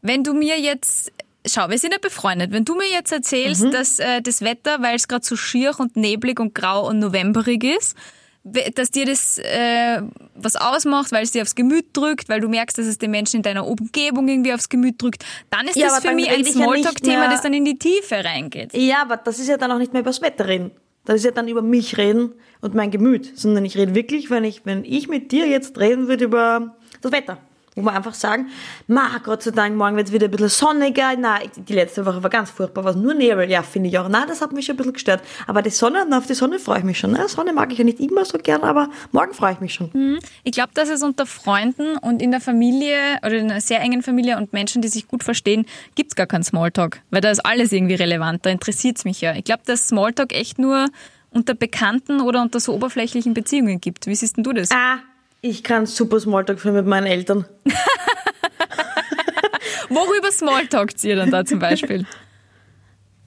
[0.02, 1.12] Wenn du mir jetzt,
[1.47, 3.71] schau, wir sind ja befreundet, wenn du mir jetzt erzählst, Mhm.
[3.71, 7.63] dass äh, das Wetter, weil es gerade so schier und neblig und grau und novemberig
[7.63, 7.95] ist,
[8.43, 10.02] dass dir das äh,
[10.36, 13.38] was ausmacht, weil es dir aufs Gemüt drückt, weil du merkst, dass es den Menschen
[13.38, 16.52] in deiner Umgebung irgendwie aufs Gemüt drückt, dann ist Ja, das für mich ein ja
[16.52, 18.73] Smalltalk-Thema, mehr- das dann in die Tiefe reingeht.
[18.73, 20.71] Ja, aber das ist ja dann auch nicht mehr über das Wetter reden.
[21.06, 23.38] Das ist ja dann über mich reden und mein Gemüt.
[23.38, 27.12] Sondern ich rede wirklich, wenn ich, wenn ich mit dir jetzt reden würde über das
[27.12, 27.38] Wetter.
[27.80, 28.50] Wo wir einfach sagen,
[28.88, 31.13] ma, Gott sei Dank, morgen wird es wieder ein bisschen sonniger.
[31.18, 33.50] Na, die letzte Woche war ganz furchtbar, war nur Nebel.
[33.50, 34.10] Ja, finde ich auch.
[34.10, 35.22] Na, das hat mich schon ein bisschen gestört.
[35.48, 37.12] Aber die Sonne, na, auf die Sonne freue ich mich schon.
[37.12, 40.20] Na, Sonne mag ich ja nicht immer so gern, aber morgen freue ich mich schon.
[40.44, 44.04] Ich glaube, dass es unter Freunden und in der Familie oder in einer sehr engen
[44.04, 45.65] Familie und Menschen, die sich gut verstehen,
[45.96, 49.36] gibt's gar keinen Smalltalk, weil da ist alles irgendwie relevant, da interessiert's mich ja.
[49.36, 50.88] Ich glaube, dass Smalltalk echt nur
[51.32, 54.08] unter Bekannten oder unter so oberflächlichen Beziehungen gibt.
[54.08, 54.70] Wie siehst denn du das?
[54.72, 54.98] Ah,
[55.41, 57.45] ich kann super Smalltalk führen mit meinen Eltern.
[59.89, 62.06] Worüber Smalltalkt ihr dann da zum Beispiel?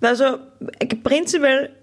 [0.00, 0.38] Also
[1.02, 1.74] prinzipiell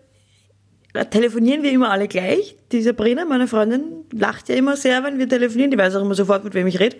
[1.09, 2.55] telefonieren wir immer alle gleich.
[2.71, 5.71] Die Sabrina, meine Freundin, lacht ja immer sehr, wenn wir telefonieren.
[5.71, 6.97] Die weiß auch immer sofort, mit wem ich rede.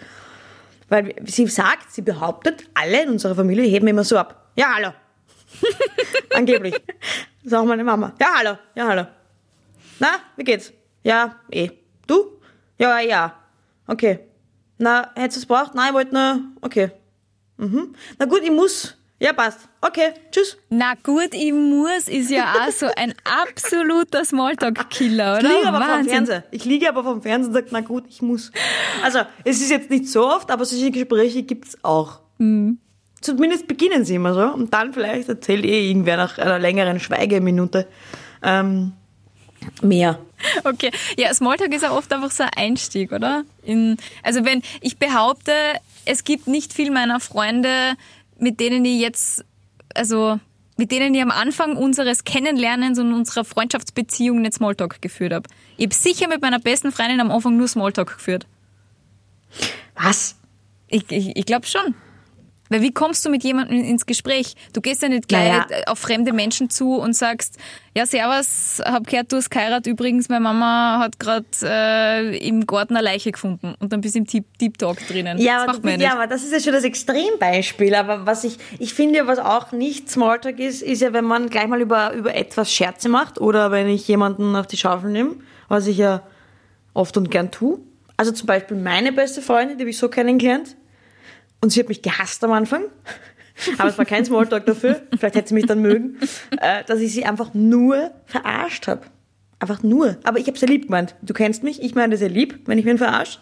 [0.90, 4.52] Weil sie sagt, sie behauptet, alle in unserer Familie heben immer so ab.
[4.56, 4.94] Ja, hallo.
[6.36, 6.74] Angeblich.
[6.74, 8.14] Das ist auch meine Mama.
[8.20, 8.58] Ja, hallo.
[8.76, 9.06] Ja, hallo.
[10.00, 10.74] Na, wie geht's?
[11.04, 11.70] Ja, eh.
[12.08, 12.39] Du?
[12.80, 13.34] Ja, ja.
[13.88, 14.20] Okay.
[14.78, 15.76] Na, hättest du es braucht?
[15.76, 16.40] Nein, ich wollte nur...
[16.62, 16.92] Okay.
[17.58, 17.94] Mhm.
[18.18, 18.96] Na gut, ich muss.
[19.22, 19.60] Ja, passt.
[19.82, 20.58] Okay, tschüss.
[20.70, 25.56] Na gut, ich muss ist ja auch so ein absoluter Smalltalk-Killer, Ich oder?
[25.58, 26.12] liege aber vom Wahnsinn.
[26.14, 26.44] Fernseher.
[26.52, 28.52] Ich liege aber vom Fernseher und sage, na gut, ich muss.
[29.04, 32.22] Also, es ist jetzt nicht so oft, aber solche Gespräche gibt's auch.
[32.38, 32.80] Mhm.
[33.20, 34.54] Zumindest beginnen sie immer so.
[34.54, 37.88] Und dann vielleicht erzählt eh irgendwer nach einer längeren Schweigeminute
[38.42, 38.94] ähm,
[39.82, 40.20] mehr.
[40.64, 43.44] Okay, ja, Smalltalk ist ja oft einfach so ein Einstieg, oder?
[43.64, 45.52] In, also wenn ich behaupte,
[46.06, 47.96] es gibt nicht viel meiner Freunde,
[48.38, 49.44] mit denen ich jetzt,
[49.94, 50.40] also
[50.78, 55.50] mit denen ich am Anfang unseres Kennenlernens und unserer Freundschaftsbeziehung nicht Smalltalk geführt habe.
[55.76, 58.48] Ich habe sicher mit meiner besten Freundin am Anfang nur Smalltalk geführt.
[59.96, 60.38] Was?
[60.88, 61.96] Ich, ich, ich glaube schon.
[62.70, 64.56] Weil wie kommst du mit jemandem ins Gespräch?
[64.74, 65.84] Du gehst ja nicht gleich Naja.
[65.88, 67.58] auf fremde Menschen zu und sagst,
[67.96, 69.88] ja servus, hab gehört, du hast geheiratet.
[69.88, 73.74] Übrigens, meine Mama hat gerade äh, im Garten eine Leiche gefunden.
[73.80, 75.40] Und dann bist du im Deep, Deep Talk drinnen.
[75.40, 77.96] Ja, das aber, ja aber das ist ja schon das Extrembeispiel.
[77.96, 81.68] Aber was ich, ich finde, was auch nicht Smalltalk ist, ist ja, wenn man gleich
[81.68, 85.36] mal über, über etwas Scherze macht oder wenn ich jemanden auf die Schaufel nehme,
[85.68, 86.22] was ich ja
[86.94, 87.80] oft und gern tue.
[88.18, 90.76] Also zum Beispiel meine beste Freundin, die habe ich so kennengelernt.
[91.62, 92.84] Und sie hat mich gehasst am Anfang.
[93.78, 95.02] Aber es war kein Smalltalk dafür.
[95.18, 96.18] Vielleicht hätte sie mich dann mögen.
[96.62, 99.02] Äh, dass ich sie einfach nur verarscht habe.
[99.60, 100.18] Einfach nur.
[100.24, 101.16] Aber ich habe sehr lieb gemeint.
[101.22, 103.40] Du kennst mich, ich meine sehr lieb, wenn ich wen verarsche.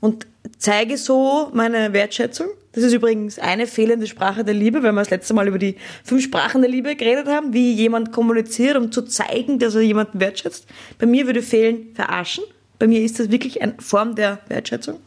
[0.00, 0.26] Und
[0.58, 2.48] zeige so meine Wertschätzung.
[2.72, 5.76] Das ist übrigens eine fehlende Sprache der Liebe, weil wir das letzte Mal über die
[6.04, 10.20] fünf Sprachen der Liebe geredet haben, wie jemand kommuniziert, um zu zeigen, dass er jemanden
[10.20, 10.66] wertschätzt.
[10.98, 12.44] Bei mir würde fehlen verarschen.
[12.78, 15.00] Bei mir ist das wirklich eine Form der Wertschätzung.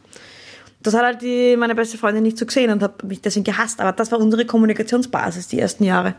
[0.82, 3.80] Das hat halt die, meine beste Freundin nicht so gesehen und hat mich deswegen gehasst.
[3.80, 6.14] Aber das war unsere Kommunikationsbasis die ersten Jahre.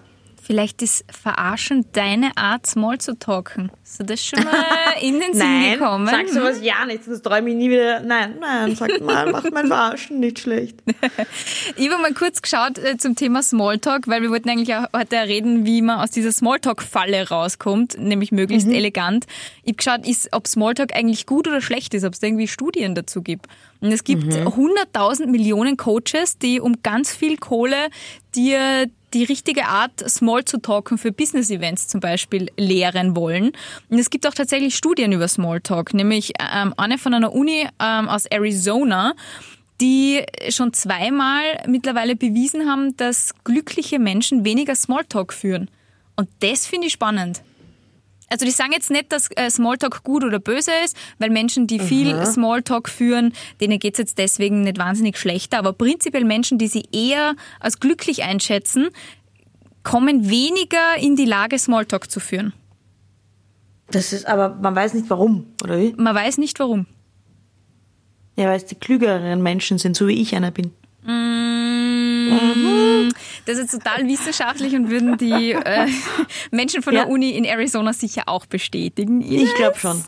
[0.46, 3.72] Vielleicht ist Verarschen deine Art, Small zu talken.
[3.82, 4.54] Ist dir das schon mal
[5.02, 6.06] in den Sinn Nein, gekommen?
[6.06, 8.02] sag sowas ja nicht, sonst träume ich nie wieder.
[8.02, 10.84] Nein, nein, sag mal, macht mein Verarschen nicht schlecht.
[11.76, 15.16] Ich habe mal kurz geschaut äh, zum Thema Smalltalk, weil wir wollten eigentlich auch heute
[15.16, 19.26] reden, wie man aus dieser Smalltalk-Falle rauskommt, nämlich möglichst elegant.
[19.64, 22.96] Ich habe geschaut, ist, ob Smalltalk eigentlich gut oder schlecht ist, ob es irgendwie Studien
[22.96, 23.48] dazu gibt.
[23.80, 27.90] Und es gibt 100.000 Millionen Coaches, die um ganz viel Kohle
[28.36, 33.52] dir die richtige Art, Small zu talken für Business-Events zum Beispiel lehren wollen.
[33.90, 38.10] Und es gibt auch tatsächlich Studien über Smalltalk, nämlich ähm, eine von einer Uni ähm,
[38.10, 39.14] aus Arizona,
[39.82, 45.70] die schon zweimal mittlerweile bewiesen haben, dass glückliche Menschen weniger Smalltalk führen.
[46.16, 47.42] Und das finde ich spannend.
[48.34, 51.78] Also die sagen jetzt nicht, dass äh, Smalltalk gut oder böse ist, weil Menschen, die
[51.78, 55.60] viel Smalltalk führen, denen geht's jetzt deswegen nicht wahnsinnig schlechter.
[55.60, 58.90] Aber prinzipiell Menschen, die sie eher als glücklich einschätzen,
[59.84, 62.54] kommen weniger in die Lage, Smalltalk zu führen.
[63.92, 65.94] Das ist, aber man weiß nicht warum, oder wie?
[65.96, 66.88] Man weiß nicht warum.
[68.36, 70.72] Ja, weil es die klügeren Menschen sind, so wie ich einer bin.
[73.46, 75.88] Das ist total wissenschaftlich und würden die äh,
[76.52, 77.10] Menschen von der Ja.
[77.10, 79.22] Uni in Arizona sicher auch bestätigen.
[79.22, 80.04] Ich glaube schon.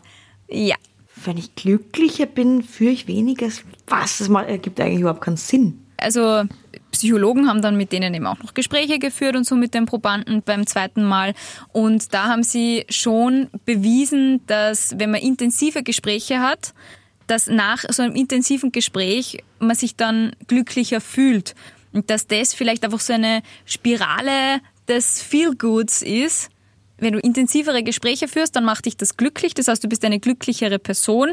[0.48, 0.76] Ja.
[1.24, 3.48] Wenn ich glücklicher bin, führe ich weniger.
[3.88, 4.18] Was?
[4.18, 5.82] Das ergibt eigentlich überhaupt keinen Sinn.
[5.98, 6.44] Also
[6.92, 10.42] Psychologen haben dann mit denen eben auch noch Gespräche geführt und so mit den Probanden
[10.42, 11.34] beim zweiten Mal.
[11.72, 16.74] Und da haben sie schon bewiesen, dass wenn man intensive Gespräche hat,
[17.26, 21.54] dass nach so einem intensiven Gespräch man sich dann glücklicher fühlt.
[21.96, 26.50] Und dass das vielleicht einfach so eine Spirale des Feel-Goods ist.
[26.98, 29.54] Wenn du intensivere Gespräche führst, dann macht dich das glücklich.
[29.54, 31.32] Das heißt, du bist eine glücklichere Person,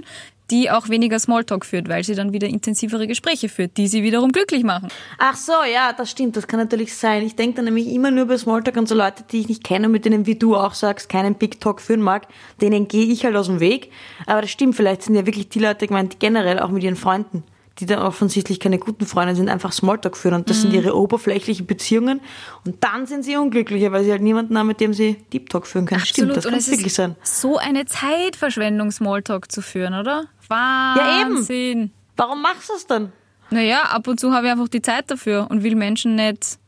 [0.52, 4.32] die auch weniger Smalltalk führt, weil sie dann wieder intensivere Gespräche führt, die sie wiederum
[4.32, 4.88] glücklich machen.
[5.18, 7.24] Ach so, ja, das stimmt, das kann natürlich sein.
[7.24, 9.90] Ich denke dann nämlich immer nur bei Smalltalk an so Leute, die ich nicht kenne,
[9.90, 12.28] mit denen, wie du auch sagst, keinen Big Talk führen mag,
[12.62, 13.92] denen gehe ich halt aus dem Weg.
[14.28, 16.96] Aber das stimmt, vielleicht sind ja wirklich die Leute gemeint, die generell auch mit ihren
[16.96, 17.44] Freunden,
[17.80, 20.36] die dann offensichtlich keine guten Freunde sind, einfach Smalltalk führen.
[20.36, 22.22] Und das sind ihre oberflächlichen Beziehungen.
[22.66, 25.66] Und dann sind sie unglücklicher, weil sie halt niemanden haben, mit dem sie Deep Talk
[25.66, 26.02] führen können.
[26.06, 27.16] Stimmt, das und kann wirklich ist sein.
[27.24, 30.26] so eine Zeitverschwendung, Smalltalk zu führen, oder?
[30.50, 31.36] Ja, eben.
[31.38, 31.92] Wahnsinn.
[32.16, 33.12] Warum machst du es dann?
[33.50, 36.60] Naja, ab und zu habe ich einfach die Zeit dafür und will Menschen nicht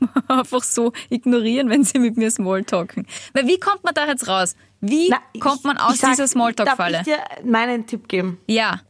[0.28, 3.06] einfach so ignorieren, wenn sie mit mir Smalltalken.
[3.32, 4.54] Weil wie kommt man da jetzt raus?
[4.80, 6.98] Wie Na, ich- kommt man aus ich sag, dieser Smalltalk-Falle?
[6.98, 8.38] Ich dir meinen Tipp geben?
[8.46, 8.80] Ja.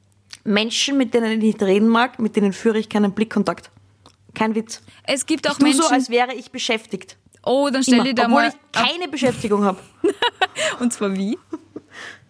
[0.49, 3.71] Menschen, mit denen ich nicht reden mag, mit denen führe ich keinen Blickkontakt.
[4.35, 4.83] Kein Witz.
[5.05, 5.83] Es gibt auch Ich tue Menschen.
[5.83, 7.17] so, als wäre ich beschäftigt.
[7.43, 8.49] oh, dann stell dir da obwohl mal.
[8.49, 9.79] ich keine Beschäftigung habe.
[10.81, 11.39] Und zwar wie?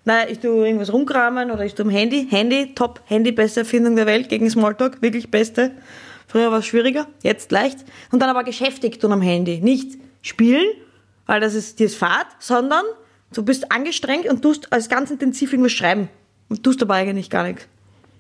[0.05, 2.27] Nein, ich tue irgendwas rumkramen oder ich tue am Handy.
[2.31, 5.73] Handy, top, Handy, beste Erfindung der Welt gegen Smalltalk, wirklich beste.
[6.27, 7.79] Früher war es schwieriger, jetzt leicht.
[8.11, 9.61] Und dann aber geschäftigt tun am Handy.
[9.61, 10.67] Nicht spielen,
[11.27, 12.85] weil das ist, dir ist Fahrt, sondern
[13.35, 16.09] du bist angestrengt und tust als ganz intensiv irgendwas schreiben.
[16.49, 17.67] Und tust dabei eigentlich gar nichts.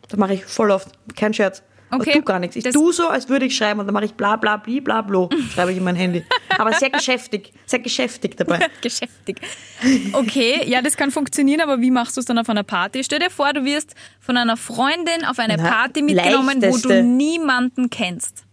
[0.08, 0.88] Das mache ich voll oft.
[1.16, 1.62] Kein Scherz.
[1.90, 2.54] Okay, Ich tu gar nichts.
[2.54, 4.80] Ich das- tu so, als würde ich schreiben und dann mache ich bla bla bli
[4.82, 5.30] bla blo.
[5.54, 6.22] Schreibe ich in mein Handy.
[6.58, 7.52] Aber sehr geschäftig.
[7.64, 8.58] Sehr geschäftig dabei.
[8.82, 9.40] Geschäftig.
[10.12, 13.02] Okay, ja, das kann funktionieren, aber wie machst du es dann auf einer Party?
[13.04, 16.88] Stell dir vor, du wirst von einer Freundin auf eine Na, Party mitgenommen, wo leichteste.
[16.88, 18.44] du niemanden kennst.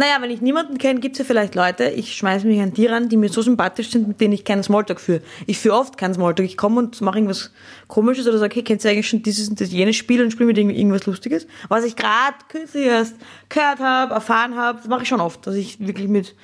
[0.00, 0.06] Ja.
[0.06, 2.86] Naja, wenn ich niemanden kenne, gibt es ja vielleicht Leute, ich schmeiße mich an die
[2.86, 5.20] ran, die mir so sympathisch sind, mit denen ich keinen Smalltalk führe.
[5.46, 6.46] Ich führe oft keinen Smalltalk.
[6.46, 7.50] Ich komme und mache irgendwas
[7.86, 10.46] Komisches oder sage, hey, kennst du eigentlich schon dieses und das jenes Spiel und spiele
[10.46, 11.46] mit irgendwas Lustiges?
[11.68, 13.16] Was ich gerade kürzlich erst
[13.48, 16.34] gehört habe, erfahren habe, das mache ich schon oft, dass ich wirklich mit,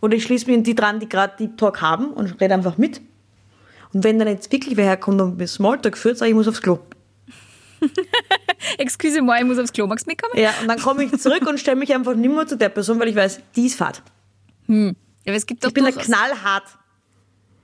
[0.00, 2.78] oder ich schließe mich an die dran, die gerade Deep Talk haben und rede einfach
[2.78, 3.00] mit.
[3.92, 6.48] Und wenn dann jetzt wirklich wer herkommt und mir Smalltalk führt, sage ich, ich muss
[6.48, 6.78] aufs Klo.
[8.78, 9.86] Excuse-moi, ich muss aufs Klo.
[9.86, 10.32] Magst mitkommen?
[10.36, 12.98] Ja, und dann komme ich zurück und stelle mich einfach nicht mehr zu der Person,
[12.98, 14.02] weil ich weiß, die ist fad.
[14.68, 14.92] Ja,
[15.26, 16.64] aber es gibt doch Ich bin da knallhart.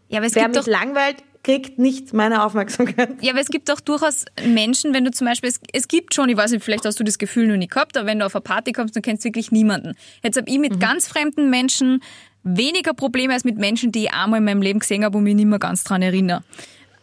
[0.09, 3.17] Ja, aber es Wer gibt mich doch langweilt, kriegt nicht meine Aufmerksamkeit.
[3.23, 6.29] Ja, aber es gibt auch durchaus Menschen, wenn du zum Beispiel, es, es gibt schon,
[6.29, 8.35] ich weiß nicht, vielleicht hast du das Gefühl noch nie gehabt, aber wenn du auf
[8.35, 9.95] eine Party kommst, du kennst wirklich niemanden.
[10.23, 12.03] Jetzt habe ich mit ganz fremden Menschen
[12.45, 15.35] weniger Probleme als mit Menschen, die ich einmal in meinem Leben gesehen habe und mich
[15.35, 16.43] nicht mehr ganz dran erinnere.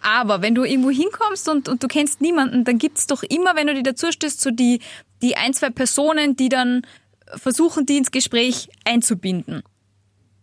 [0.01, 3.67] Aber wenn du irgendwo hinkommst und, und du kennst niemanden, dann gibt's doch immer, wenn
[3.67, 4.79] du die dazu stößt, so die,
[5.21, 6.83] die ein, zwei Personen, die dann
[7.35, 9.63] versuchen, die ins Gespräch einzubinden.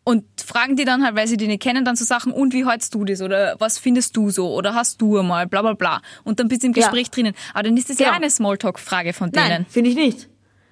[0.05, 2.65] Und fragen die dann halt, weil sie die nicht kennen, dann so Sachen, und wie
[2.65, 3.21] hältst du das?
[3.23, 4.55] Oder was findest du so?
[4.55, 5.49] Oder hast du einmal?
[5.49, 6.01] Bla bla bla.
[6.23, 6.83] Und dann bist du im Ja.
[6.83, 7.35] Gespräch drinnen.
[7.55, 8.17] Aber dann ist das ja Genau.
[8.19, 9.49] eine Smalltalk-Frage von denen.
[9.49, 10.29] Nein, finde ich nicht.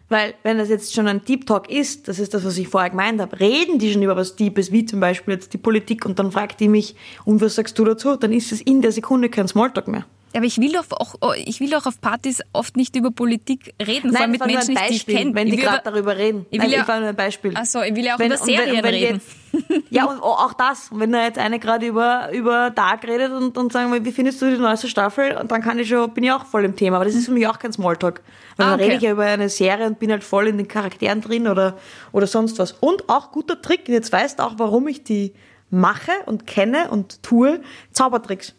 [0.08, 2.90] Weil, wenn das jetzt schon ein Deep Talk ist, das ist das, was ich vorher
[2.90, 6.18] gemeint habe, reden die schon über was Deepes, wie zum Beispiel jetzt die Politik, und
[6.18, 8.16] dann fragt die mich, und was sagst du dazu?
[8.16, 10.04] Dann ist es in der Sekunde kein Smalltalk mehr.
[10.36, 13.72] Aber ich will doch auch, oh, ich will doch auf Partys oft nicht über Politik
[13.80, 15.34] reden, vor allem mit Menschen, ein die ich Beispiel, kenne.
[15.34, 16.46] wenn Ich die gerade über- darüber reden.
[16.50, 17.52] ich Nein, will ja- ich war nur ein Beispiel.
[17.54, 19.20] Ach so, ich will ja auch Wenn- über wenn- Serien und wenn reden.
[19.52, 20.88] Jetzt, ja, und auch das.
[20.90, 24.10] Und wenn da jetzt eine gerade über, über Dark redet und, und sagen wir, wie
[24.10, 25.36] findest du die neueste Staffel?
[25.36, 26.96] Und dann kann ich schon, bin ich auch voll im Thema.
[26.96, 28.20] Aber das ist für mich auch kein Smalltalk.
[28.56, 28.84] Weil Ah, dann okay.
[28.84, 31.78] rede ich ja über eine Serie und bin halt voll in den Charakteren drin oder,
[32.10, 32.72] oder sonst was.
[32.72, 35.32] Und auch guter Trick, jetzt weißt du auch, warum ich die
[35.70, 37.60] mache und kenne und tue,
[37.92, 38.54] Zaubertricks.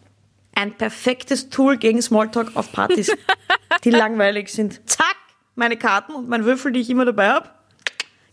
[0.55, 3.11] Ein perfektes Tool gegen Smalltalk auf Partys,
[3.83, 4.81] die langweilig sind.
[4.89, 5.15] Zack,
[5.55, 7.49] meine Karten und mein Würfel, die ich immer dabei habe.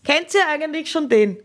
[0.03, 1.37] Kennt ihr eigentlich schon den?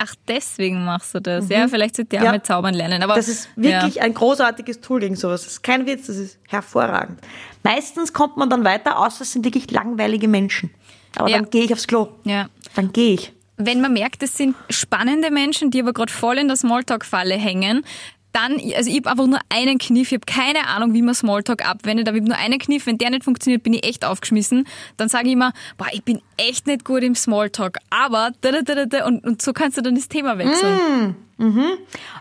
[0.00, 1.48] Ach, deswegen machst du das.
[1.48, 2.24] Ja, vielleicht sollte Mhm.
[2.24, 2.30] Ja.
[2.30, 3.02] mal zaubern lernen.
[3.02, 4.02] Aber Das ist wirklich Ja.
[4.02, 5.42] ein großartiges Tool gegen sowas.
[5.42, 7.20] Das ist kein Witz, das ist hervorragend.
[7.64, 10.70] Meistens kommt man dann weiter, außer es sind wirklich langweilige Menschen.
[11.16, 11.38] Aber Ja.
[11.38, 12.08] dann gehe ich aufs Klo.
[12.24, 12.48] ja.
[12.74, 13.32] Dann gehe ich.
[13.60, 17.84] wenn man merkt, es sind spannende Menschen, die aber gerade voll in der Smalltalk-Falle hängen,
[18.32, 21.68] dann, also ich habe einfach nur einen Kniff, ich habe keine Ahnung, wie man Smalltalk
[21.68, 24.66] abwendet, aber ich habe nur einen Kniff, wenn der nicht funktioniert, bin ich echt aufgeschmissen.
[24.96, 28.62] Dann sage ich immer, boah, ich bin echt nicht gut im Smalltalk, aber da, da,
[28.62, 31.16] da, da, und, und so kannst du dann das Thema wechseln.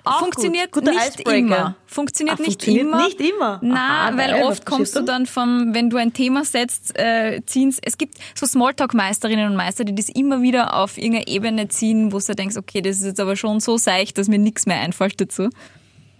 [0.03, 0.85] Auch Funktioniert gut.
[0.85, 1.37] Nicht Icebreaker.
[1.37, 1.75] immer.
[1.87, 3.03] Funktioniert Ah, nicht funktioniert immer.
[3.03, 3.59] nicht immer?
[3.63, 7.79] Na, weil was oft kommst du dann vom, wenn du ein Thema setzt, äh, ziehen's.
[7.81, 12.19] Es gibt so Smalltalk-Meisterinnen und Meister, die das immer wieder auf irgendeine Ebene ziehen, wo
[12.19, 15.19] du denkst, okay, das ist jetzt aber schon so seicht, dass mir nichts mehr einfällt
[15.19, 15.49] dazu.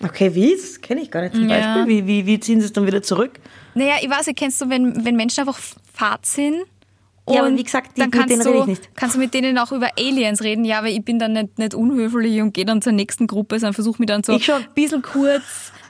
[0.04, 0.52] Okay, wie?
[0.56, 1.76] Das kenne ich gar nicht zum Ja.
[1.76, 1.88] Beispiel.
[1.88, 3.40] Wie, wie, wie ziehen sie es dann wieder zurück?
[3.74, 5.58] Naja, ich weiß, kennst du, wenn, wenn Menschen einfach
[5.94, 6.64] fad sind?
[7.30, 8.90] Ja, aber und wie gesagt, die- dann mit kannst denen du, rede ich nicht.
[8.96, 10.64] Kannst du mit denen auch über Aliens reden?
[10.66, 13.74] Ja, aber ich bin dann nicht, nicht unhöflich und gehe dann zur nächsten Gruppe, sondern
[13.74, 14.40] versuche mich dann so ein
[14.76, 15.42] bisschen kurz,
[15.74, 15.87] ku-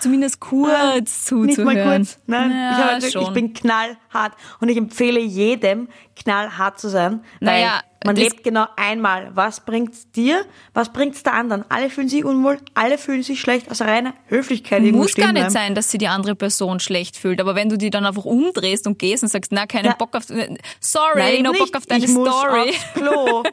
[0.00, 1.46] zumindest kurz zuzuhören.
[1.46, 2.18] Nicht mal kurz.
[2.26, 4.32] Nein, ja, ich, hab ich bin knallhart.
[4.60, 7.24] Und ich empfehle jedem, knallhart zu sein.
[7.40, 9.30] Naja, man lebt genau einmal.
[9.34, 10.44] Was bringt's dir?
[10.74, 11.64] Was bringt's der anderen?
[11.68, 14.82] Alle fühlen sich unwohl, alle fühlen sich schlecht aus reiner Höflichkeit.
[14.82, 15.50] Muss gar nicht bleiben.
[15.50, 18.86] sein, dass sie die andere Person schlecht fühlt, aber wenn du die dann einfach umdrehst
[18.86, 19.94] und gehst und sagst, na, keinen Ja.
[19.94, 20.24] Bock auf,
[20.80, 21.60] sorry, Nein, no nicht.
[21.60, 22.70] Bock auf deine ich muss Story.
[22.70, 23.42] Aufs Klo.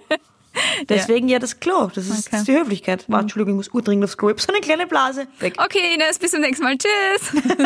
[0.88, 1.40] Deswegen ja.
[1.40, 1.88] das Klo.
[1.94, 2.28] Das ist, Okay.
[2.32, 3.06] das ist die Höflichkeit.
[3.08, 4.30] Wow, Entschuldigung, ich muss urdringend aufs Klo.
[4.30, 5.28] Ich so eine kleine Blase.
[5.40, 5.56] Weg.
[5.58, 6.78] Okay, Ines, bis zum nächsten Mal.
[6.78, 7.44] Tschüss.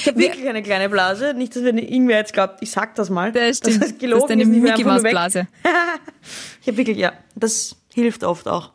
[0.00, 1.34] Ich habe wirklich eine kleine Blase.
[1.34, 3.32] Nicht, dass wenn irgendwer jetzt glaubt, ich sag das mal.
[3.32, 3.82] Das stimmt.
[3.82, 4.20] Das ist gelogen.
[4.22, 5.44] das ist deine ist nicht mehr Mickey einfach nur Maus weg.
[5.44, 5.48] Blase.
[6.62, 8.70] Ich habe wirklich, ja, das hilft oft auch.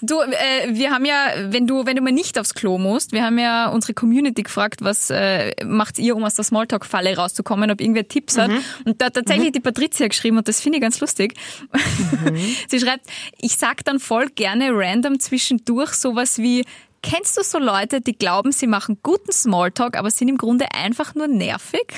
[0.00, 3.24] Du, äh, wir haben ja, wenn du, wenn du mal nicht aufs Klo musst, wir
[3.24, 7.80] haben ja unsere Community gefragt, was äh, macht ihr, um aus der Smalltalk-Falle rauszukommen, ob
[7.80, 8.50] irgendwer Tipps hat.
[8.84, 11.34] Und da hat tatsächlich die Patricia geschrieben und das finde ich ganz lustig.
[12.68, 13.06] Sie schreibt,
[13.40, 16.64] ich sag dann voll gerne random zwischendurch sowas wie,
[17.02, 21.14] kennst du so Leute, die glauben, sie machen guten Smalltalk, aber sind im Grunde einfach
[21.14, 21.92] nur nervig?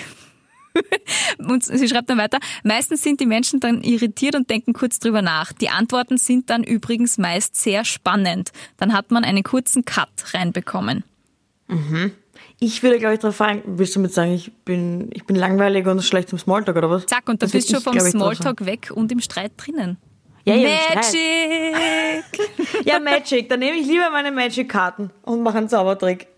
[1.39, 5.23] Und sie schreibt dann weiter, meistens sind die Menschen dann irritiert und denken kurz drüber
[5.23, 5.53] nach.
[5.53, 8.53] Die Antworten sind dann übrigens meist sehr spannend.
[8.77, 11.05] Dann hat man einen kurzen Cut reinbekommen.
[12.59, 15.87] Ich würde, glaube ich, darauf fragen, willst du mit sagen, ich bin, ich bin langweilig
[15.87, 17.07] und schlecht im Smalltalk oder was?
[17.07, 18.01] Zack, und dann bist du schon vom.
[18.01, 19.99] Smalltalk weg und im Streit drinnen.
[20.45, 20.69] Ja, ja.
[20.95, 22.25] Magic!
[22.85, 23.49] Ja, Magic.
[23.49, 26.29] Dann nehme ich lieber meine Magic-Karten und mache einen Zaubertrick.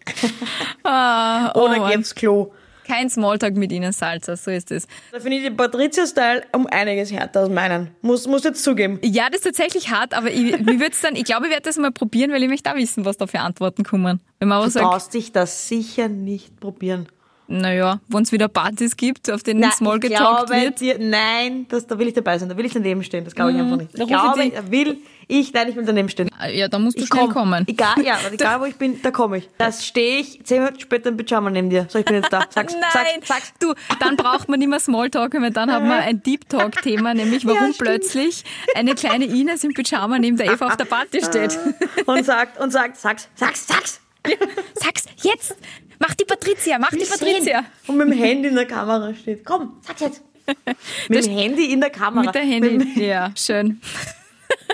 [0.83, 1.91] Ah, oh Oder Mann.
[1.91, 2.53] geh aufs Klo.
[2.89, 4.87] Kein Smalltalk mit ihnen, Salsa, so ist es.
[5.13, 7.91] Da finde ich den Patricia-Style um einiges härter als meinen.
[8.01, 8.99] Muss, muss jetzt zugeben.
[9.03, 11.77] Ja, das ist tatsächlich hart, aber ich, mir wird's dann, ich glaube, ich werde das
[11.77, 14.21] mal probieren, weil ich möchte da wissen, was da für Antworten kommen.
[14.39, 17.07] Wenn man Du sagt, brauchst dich das sicher nicht probieren.
[17.51, 20.81] Naja, wenn es wieder Partys gibt, auf denen Small getalkt wird.
[20.81, 22.51] Dir, nein, das, da will ich dabei sein.
[22.51, 23.25] Da will ich daneben stehen.
[23.25, 23.99] Das glaube ich einfach nicht.
[23.99, 26.31] Ich glaube, will ich, nein, ich will daneben stehen.
[26.53, 27.33] Ja, da musst du Ich schnell komm.
[27.33, 27.65] kommen.
[27.67, 29.49] Egal, ja, egal wo ich bin, da komme ich.
[29.57, 31.87] Da stehe ich zehn Minuten später im Pyjama neben dir.
[31.89, 32.45] So, ich bin jetzt da.
[32.51, 32.83] Sag's, Nein,
[33.25, 33.53] sag's, sag's.
[33.61, 37.47] du, dann braucht man nicht mehr Smalltalk, weil dann hat man ein Deep Talk-Thema, nämlich
[37.47, 41.59] warum Ja, plötzlich eine kleine Ines im Pyjama neben der Eva auf der Party steht.
[42.05, 44.01] Und sagt, und sagt, sag's, sag's, sag's.
[44.75, 45.57] Sag's jetzt!
[45.99, 47.65] Mach die Patricia, mach die Patricia.
[47.87, 49.45] Und mit dem Handy in der Kamera steht.
[49.45, 50.23] Komm, sag's jetzt.
[51.09, 52.27] mit dem Handy in der Kamera.
[52.27, 52.79] Mit der Handy.
[52.79, 53.81] Mit dem- Ja, schön.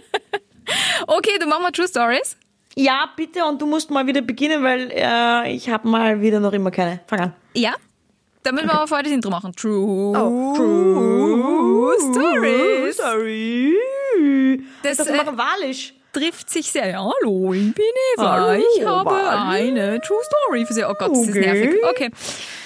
[1.06, 2.36] okay, du machst mal True Stories.
[2.76, 6.52] Ja, bitte, und du musst mal wieder beginnen, weil äh, ich habe mal wieder noch
[6.52, 7.00] immer keine.
[7.06, 7.32] Fang an.
[7.54, 7.74] Ja.
[8.42, 9.52] Dann müssen wir aber vorher das Intro machen.
[9.54, 12.94] True, Oh, True Stories.
[12.96, 13.74] Story.
[14.82, 15.94] Das, Das, äh, machen Walisch.
[16.14, 16.88] Trifft sich sehr.
[16.88, 17.84] Ja, hallo, ich bin
[18.16, 18.32] Eva.
[18.32, 19.68] Hallo, ich habe Wally.
[19.80, 20.84] eine True Story für Sie.
[20.84, 21.40] Oh Gott, das ist Okay.
[21.40, 21.74] nervig.
[21.90, 22.10] Okay.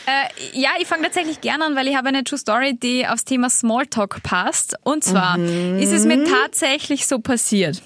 [0.06, 3.24] Äh, ja, ich fange tatsächlich gerne an, weil ich habe eine True Story, die aufs
[3.24, 4.76] Thema Smalltalk passt.
[4.84, 5.78] Und zwar Mhm.
[5.80, 7.82] ist es mir tatsächlich so passiert.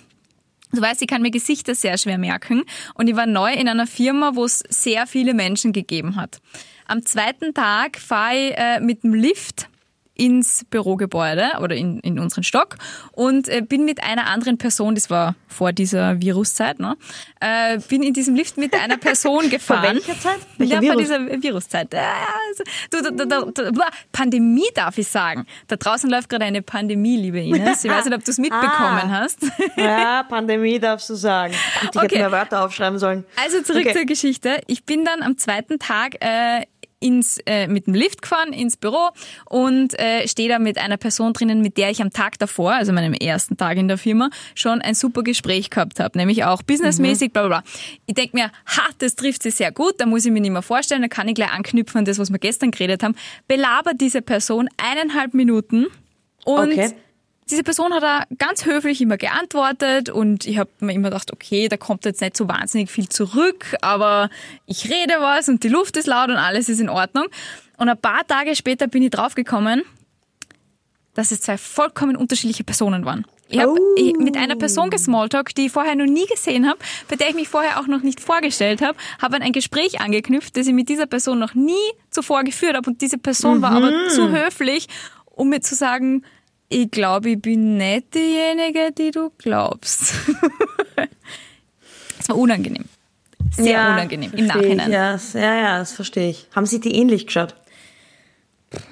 [0.75, 3.87] Du weißt, ich kann mir Gesichter sehr schwer merken und ich war neu in einer
[3.87, 6.40] Firma, wo es sehr viele Menschen gegeben hat.
[6.87, 9.68] Am zweiten Tag fahre ich äh, mit dem Lift
[10.22, 12.76] ins Bürogebäude oder in, in unseren Stock
[13.12, 16.96] und äh, bin mit einer anderen Person, das war vor dieser Viruszeit, ne,
[17.40, 19.96] äh, bin in diesem Lift mit einer Person Vor gefahren.
[19.96, 20.38] welcher Zeit?
[20.58, 21.08] Welcher ja, Virus?
[21.08, 21.92] vor dieser Viruszeit.
[21.92, 22.12] Ja,
[22.48, 23.80] also, du, du, du,
[24.12, 25.44] Pandemie darf ich sagen.
[25.66, 27.85] Da draußen läuft gerade eine Pandemie, liebe Ines.
[27.85, 29.08] Ich weiß nicht, ob du es mitbekommen Ah.
[29.22, 29.38] hast.
[29.76, 31.52] Ja, Pandemie darfst du sagen.
[31.54, 32.18] Ich hätte Okay.
[32.18, 33.24] mehr Wörter aufschreiben sollen.
[33.42, 33.92] Also zurück Okay.
[33.94, 34.61] zur Geschichte.
[34.68, 36.62] Ich bin dann am zweiten Tag äh,
[37.02, 39.10] ins, äh, mit dem Lift gefahren ins Büro
[39.46, 42.92] und äh, stehe da mit einer Person drinnen, mit der ich am Tag davor, also
[42.92, 47.32] meinem ersten Tag in der Firma, schon ein super Gespräch gehabt habe, nämlich auch businessmäßig,
[47.32, 47.70] bla bla bla.
[48.06, 50.62] Ich denk mir, ha, das trifft sie sehr gut, da muss ich mir nicht mehr
[50.62, 53.14] vorstellen, da kann ich gleich anknüpfen an das, was wir gestern geredet haben.
[53.48, 55.86] Belabert diese Person eineinhalb Minuten
[56.44, 56.94] und Okay.
[57.50, 61.68] Diese Person hat da ganz höflich immer geantwortet und ich habe mir immer gedacht, okay,
[61.68, 64.31] da kommt jetzt nicht so wahnsinnig viel zurück, aber
[64.66, 67.26] ich rede was und die Luft ist laut und alles ist in Ordnung.
[67.76, 69.83] Und ein paar Tage später bin ich draufgekommen,
[71.14, 73.26] dass es zwei vollkommen unterschiedliche Personen waren.
[73.48, 74.12] Ich habe Oh.
[74.18, 76.78] mit einer Person gesmalltalkt, die ich vorher noch nie gesehen habe,
[77.09, 80.57] bei der ich mich vorher auch noch nicht vorgestellt habe, habe an ein Gespräch angeknüpft,
[80.57, 81.74] das ich mit dieser Person noch nie
[82.09, 84.87] zuvor geführt habe und diese Person war aber zu höflich,
[85.26, 86.24] um mir zu sagen,
[86.72, 90.14] ich glaube, ich bin nicht diejenige, die du glaubst.
[92.18, 92.85] Es war unangenehm.
[93.50, 94.87] Sehr unangenehm im Nachhinein.
[94.88, 96.46] Ich, ja, ja, ja, das verstehe ich.
[96.54, 97.56] Haben Sie die ähnlich geschaut?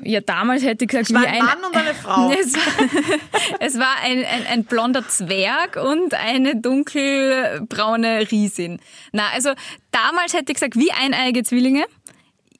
[0.02, 2.30] Ja, damals hätte ich gesagt, Es war wie ein ein, Mann und eine Frau.
[2.40, 3.18] Es war,
[3.60, 8.80] es war ein, ein, ein blonder Zwerg und eine dunkelbraune Riesin.
[9.12, 9.52] Na, also
[9.92, 11.84] damals hätte ich gesagt, wie eineige Zwillinge.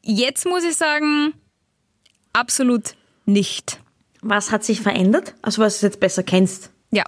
[0.03, 1.35] Jetzt muss ich sagen,
[2.33, 2.95] absolut
[3.27, 3.81] nicht.
[4.23, 5.35] Was hat sich verändert?
[5.43, 6.71] Also was du jetzt besser kennst?
[6.91, 7.05] Ja,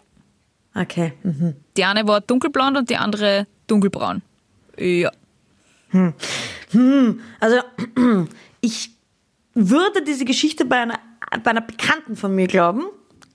[0.74, 1.12] Okay.
[1.22, 1.54] Mhm.
[1.76, 4.22] die eine war dunkelblond und die andere dunkelbraun.
[4.78, 5.10] Ja.
[7.40, 7.56] Also
[8.62, 8.90] ich
[9.54, 10.98] würde diese Geschichte bei einer,
[11.44, 12.84] bei einer Bekannten von mir glauben,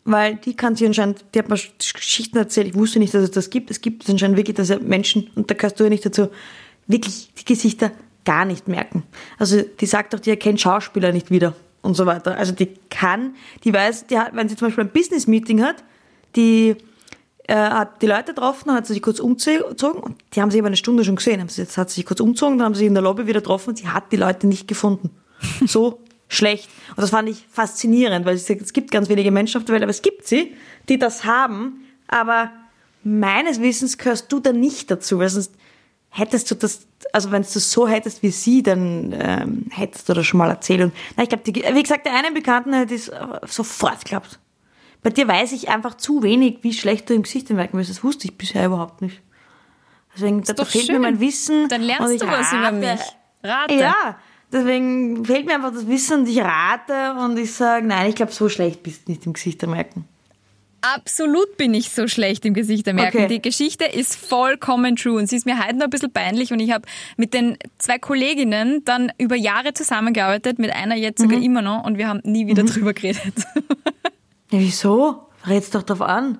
[0.04, 3.32] weil die kann sie anscheinend, die hat mir Geschichten erzählt, ich wusste nicht, dass es
[3.32, 3.70] das gibt.
[3.70, 6.30] Es gibt es anscheinend wirklich, dass Menschen, und da gehörst du ja nicht dazu,
[6.88, 7.92] wirklich die Gesichter
[8.26, 9.04] gar nicht merken.
[9.38, 12.38] Also die sagt auch, die erkennt Schauspieler nicht wieder und so weiter.
[12.38, 15.84] Also die kann, die weiß, die hat, wenn sie zum Beispiel ein Business-Meeting hat,
[16.36, 16.76] die
[17.48, 20.68] äh, hat die Leute getroffen, hat sie sich kurz umgezogen und die haben sie aber
[20.68, 21.40] eine Stunde schon gesehen.
[21.40, 23.28] Haben sie, jetzt hat sie sich kurz umgezogen, dann haben sie sich in der Lobby
[23.28, 25.10] wieder getroffen und sie hat die Leute nicht gefunden.
[25.68, 26.70] So schlecht.
[26.90, 29.92] Und das fand ich faszinierend, weil es gibt ganz wenige Menschen auf der Welt, aber
[29.92, 30.54] es gibt sie,
[30.90, 32.52] die das haben, aber
[33.04, 35.54] meines Wissens gehörst du da nicht dazu, weil sonst
[36.10, 40.14] hättest du das, also wenn du das so hättest wie sie, dann ähm, hättest du
[40.14, 40.82] das schon mal erzählt.
[40.82, 44.40] Und, na, ich glaube, wie gesagt, der einen Bekannten hätte es äh, sofort geklappt.
[45.04, 47.90] Bei dir weiß ich einfach zu wenig, wie schlecht du im Gesicht merken wirst.
[47.90, 49.22] Das wusste ich bisher überhaupt nicht.
[50.16, 51.02] Deswegen da, fehlt mir schön.
[51.02, 51.70] mein Wissen.
[51.70, 52.76] Dann lernst ich du was über rate.
[52.76, 53.00] mich.
[53.44, 53.74] Rate.
[53.76, 54.18] Ja,
[54.52, 58.32] deswegen fehlt mir einfach das Wissen und ich rate und ich sage, nein, ich glaube,
[58.32, 60.08] so schlecht bist du nicht im Gesicht merken.
[60.82, 63.22] Absolut bin ich so schlecht im Gesichtermerken.
[63.26, 63.34] Okay.
[63.36, 66.60] Die Geschichte ist vollkommen true und sie ist mir heute noch ein bisschen peinlich und
[66.60, 66.86] ich habe
[67.18, 71.24] mit den zwei Kolleginnen dann über Jahre zusammengearbeitet, mit einer jetzt Mhm.
[71.24, 73.22] sogar immer noch und wir haben nie wieder drüber geredet.
[74.50, 75.28] Ja, wieso?
[75.46, 76.38] Red's doch drauf an.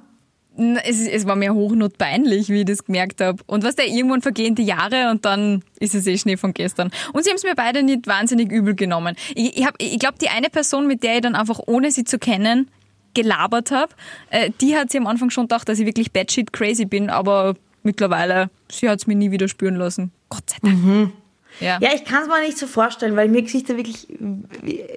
[0.86, 3.44] Es, es war mir hochnot peinlich, wie ich das gemerkt habe.
[3.48, 6.90] Und was da irgendwann vergehen die Jahre und dann ist es eh Schnee von gestern.
[7.12, 9.16] Und sie haben es mir beide nicht wahnsinnig übel genommen.
[9.36, 12.06] Ich, ich, hab- ich glaube, die eine Person, mit der ich dann einfach ohne sie
[12.06, 12.72] zu kennen
[13.22, 13.94] gelabert habe,
[14.30, 17.56] äh, die hat sie am Anfang schon gedacht, dass ich wirklich batshit crazy bin, aber
[17.84, 20.12] mittlerweile, sie hat es mir nie wieder spüren lassen.
[20.30, 21.12] Gott sei Dank.
[21.60, 21.80] Ja.
[21.82, 24.08] Ja, ich kann es mir nicht so vorstellen, weil ich mir Gesichter wirklich,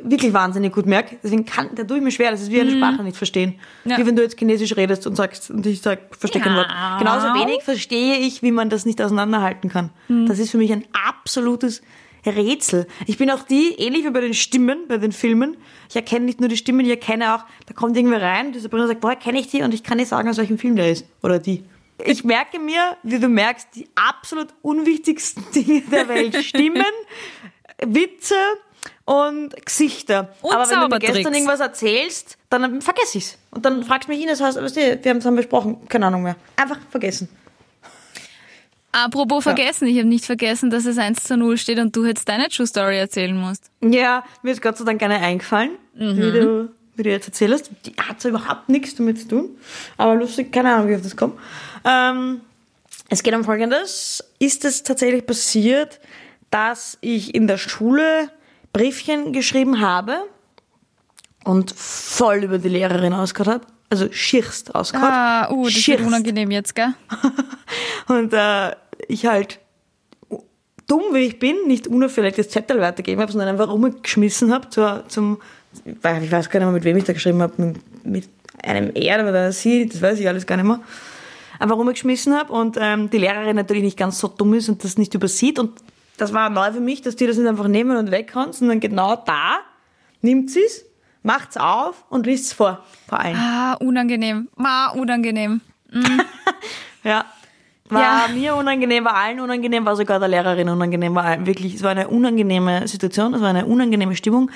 [0.02, 1.16] wirklich wahnsinnig gut merke.
[1.22, 3.54] Deswegen kann, da tue ich mir schwer, das ist wie eine Sprache nicht verstehen.
[3.86, 3.96] Ja.
[3.96, 6.58] Wie wenn du jetzt Chinesisch redest und sagst, und ich sag, verstehe kein Ja.
[6.58, 6.98] Wort.
[6.98, 9.88] Genauso wenig verstehe ich, wie man das nicht auseinanderhalten kann.
[10.26, 11.80] Das ist für mich ein absolutes
[12.26, 12.86] Rätsel.
[13.06, 15.56] Ich bin auch die, ähnlich wie bei den Stimmen, bei den Filmen.
[15.88, 18.86] Ich erkenne nicht nur die Stimmen, ich erkenne auch, da kommt irgendwer rein, dieser Bruder
[18.86, 21.06] sagt, boah, kenne ich die und ich kann nicht sagen, aus welchem Film der ist.
[21.22, 21.64] Oder die.
[22.04, 26.84] ich merke mir, wie du merkst, die absolut unwichtigsten Dinge der Welt stimmen,
[27.84, 28.36] Witze
[29.04, 30.34] und Gesichter.
[30.42, 33.38] Und Aber wenn du mir gestern irgendwas erzählst, dann vergesse ich's.
[33.50, 34.62] Und dann fragst du mich, Ines, weißt du,
[35.02, 36.36] wir haben es besprochen, keine Ahnung mehr.
[36.56, 37.28] Einfach vergessen.
[38.92, 42.28] Apropos vergessen, ich habe nicht vergessen, dass es 1 zu 0 steht und du jetzt
[42.28, 43.70] deine True Story erzählen musst.
[43.80, 47.70] Ja, mir ist Gott sei Dank keine eingefallen, wie, du, wie du jetzt erzählst.
[47.86, 49.50] Die hat zwar überhaupt nichts damit zu tun,
[49.96, 51.34] aber lustig, keine Ahnung, wie ich auf das komme.
[51.84, 52.40] Ähm,
[53.08, 54.24] es geht um Folgendes.
[54.40, 56.00] Ist es tatsächlich passiert,
[56.50, 58.30] dass ich in der Schule
[58.72, 60.16] Briefchen geschrieben habe
[61.44, 63.66] und voll über die Lehrerin ausgehört habe?
[63.90, 65.12] Also schierst ausgehört.
[65.12, 66.04] Ah, uh, das wird Schierst.
[66.06, 66.94] unangenehm jetzt, gell?
[68.08, 68.70] Und äh,
[69.08, 69.58] ich halt
[70.90, 75.04] dumm wie ich bin, nicht unauffällig das Zettel weitergeben habe, sondern einfach rumgeschmissen habe zur,
[75.08, 75.40] zum,
[75.84, 78.28] ich weiß gar nicht mehr, mit wem ich da geschrieben habe, mit, mit
[78.62, 80.80] einem Er oder Sie, das weiß ich alles gar nicht mehr.
[81.60, 84.98] Einfach rumgeschmissen habe und ähm, die Lehrerin natürlich nicht ganz so dumm ist und das
[84.98, 85.72] nicht übersieht und
[86.16, 89.16] das war neu für mich, dass die das nicht einfach nehmen und weghauen, sondern genau
[89.16, 89.60] da
[90.22, 90.84] nimmt sie's,
[91.22, 93.36] macht's auf und liest's vor, vor allen.
[93.36, 94.48] Ah, unangenehm.
[94.56, 95.60] Ah, unangenehm.
[97.02, 97.24] Ja.
[97.88, 98.28] War Ja.
[98.32, 101.90] mir unangenehm, war allen unangenehm, war sogar der Lehrerin unangenehm, war allen wirklich, es war
[101.90, 104.50] eine unangenehme Situation, es war eine unangenehme Stimmung.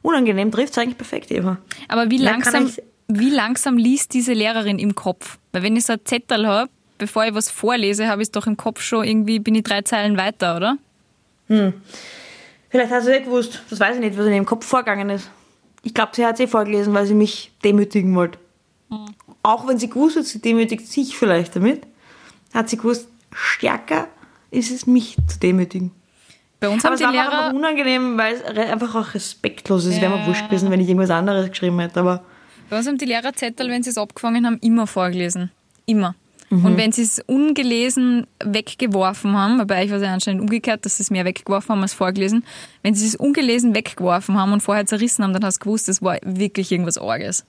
[0.00, 1.58] Unangenehm trifft eigentlich perfekt, Eva.
[1.88, 5.38] Aber wie langsam, ich- wie langsam liest diese Lehrerin im Kopf?
[5.52, 8.46] Weil wenn ich so einen Zettel habe, bevor ich was vorlese, habe ich es doch
[8.48, 10.76] im Kopf schon irgendwie, bin ich drei Zeilen weiter, oder?
[12.68, 15.30] Vielleicht hat sie eh gewusst, das weiß ich nicht, was in ihrem Kopf vorgegangen ist.
[15.82, 18.38] Ich glaube, sie hat es eh vorgelesen, weil sie mich demütigen wollte.
[19.42, 21.86] Auch wenn sie gewusst hat, sie demütigt sich vielleicht damit,
[22.54, 24.08] hat sie gewusst, stärker
[24.50, 25.90] ist es mich zu demütigen.
[26.60, 29.14] Bei uns Aber haben es die war mir einfach Lehrer, unangenehm, weil es einfach auch
[29.14, 29.94] respektlos ist.
[29.96, 30.26] Es wäre mir Ja.
[30.26, 32.22] wurscht gewesen, wenn ich irgendwas anderes geschrieben hätte, aber
[32.70, 35.50] bei uns haben die Lehrer Zettel, wenn sie es abgefangen haben, immer vorgelesen.
[35.86, 36.14] Immer.
[36.52, 36.66] Mhm.
[36.66, 40.98] Und wenn sie es ungelesen weggeworfen haben, bei euch war es ja anscheinend umgekehrt, dass
[40.98, 42.44] sie es mehr weggeworfen haben als vorgelesen,
[42.82, 46.02] wenn sie es ungelesen weggeworfen haben und vorher zerrissen haben, dann hast du gewusst, es
[46.02, 47.46] war wirklich irgendwas Orges.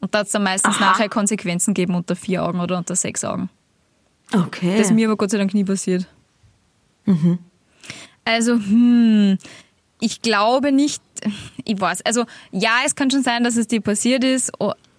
[0.00, 0.86] Und da hat es dann meistens Aha.
[0.86, 3.50] nachher Konsequenzen gegeben unter vier Augen oder unter sechs Augen.
[4.32, 4.78] okay.
[4.78, 6.06] Das ist mir aber Gott sei Dank nie passiert.
[8.24, 9.36] Also, hm,
[10.00, 11.02] ich glaube nicht,
[11.66, 14.52] ich weiß, also ja, es kann schon sein, dass es dir passiert ist,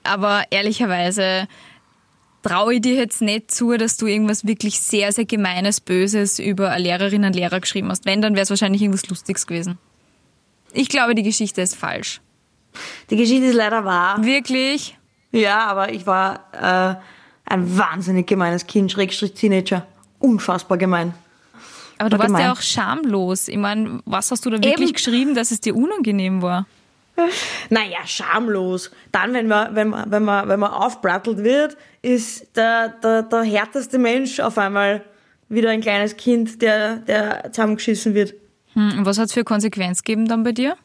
[0.03, 1.47] aber ehrlicherweise
[2.43, 6.69] traue ich dir jetzt nicht zu, dass du irgendwas wirklich sehr, sehr Gemeines, Böses über
[6.69, 8.05] eine Lehrerin, einen Lehrer geschrieben hast.
[8.05, 9.77] Wenn, dann wäre es wahrscheinlich irgendwas Lustiges gewesen.
[10.71, 12.21] Ich glaube, die Geschichte ist falsch.
[13.09, 14.23] Die Geschichte ist leider wahr.
[14.23, 14.97] Wirklich?
[15.31, 16.95] Ja, aber ich war äh,
[17.51, 19.85] ein wahnsinnig gemeines Kind, Schrägstrich Teenager.
[20.19, 21.13] Unfassbar gemein.
[21.97, 22.51] Aber du War warst ja gemein.
[22.57, 23.47] auch schamlos.
[23.47, 24.93] Ich meine, was hast du da wirklich Eben.
[24.93, 26.65] geschrieben, dass es dir unangenehm war?
[27.69, 28.89] Naja, schamlos.
[29.11, 33.41] Dann, wenn man, wenn man, wenn man, wenn man aufbrattelt wird, ist der, der, der
[33.41, 35.03] härteste Mensch auf einmal
[35.49, 38.35] wieder ein kleines Kind, der, der zusammengeschissen wird.
[38.73, 40.77] Hm, und was hat es für Konsequenz gegeben dann bei dir?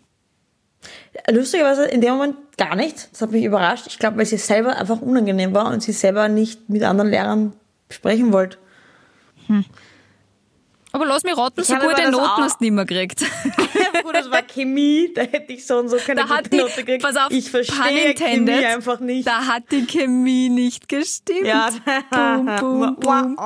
[1.31, 3.11] Lustigerweise in dem Moment gar nicht.
[3.13, 3.87] Das hat mich überrascht.
[3.89, 7.53] Ich glaube, weil sie selber einfach unangenehm war und sie selber nicht mit anderen Lehrern
[7.91, 8.59] sprechen wollte.
[10.93, 13.25] Aber lass mich raten, so habe gute Noten hast du nicht mehr gekriegt.
[14.19, 16.75] Das war Chemie, da hätte ich so und so keine Da hat gute die, Note
[16.85, 17.03] gekriegt.
[17.03, 19.27] pass auf, ich verstehe Chemie einfach nicht.
[19.27, 21.47] Da hat die Chemie nicht gestimmt.
[21.47, 21.71] Ja.
[22.11, 23.37] Boom, boom, boom.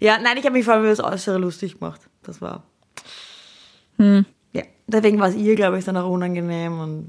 [0.00, 2.00] Ja, nein, ich habe mich vor allem über das Äußere lustig gemacht.
[2.22, 2.62] Das war.
[3.96, 4.24] Hm.
[4.52, 6.78] Ja, deswegen war es ihr, glaube ich, dann auch unangenehm.
[6.78, 7.08] Und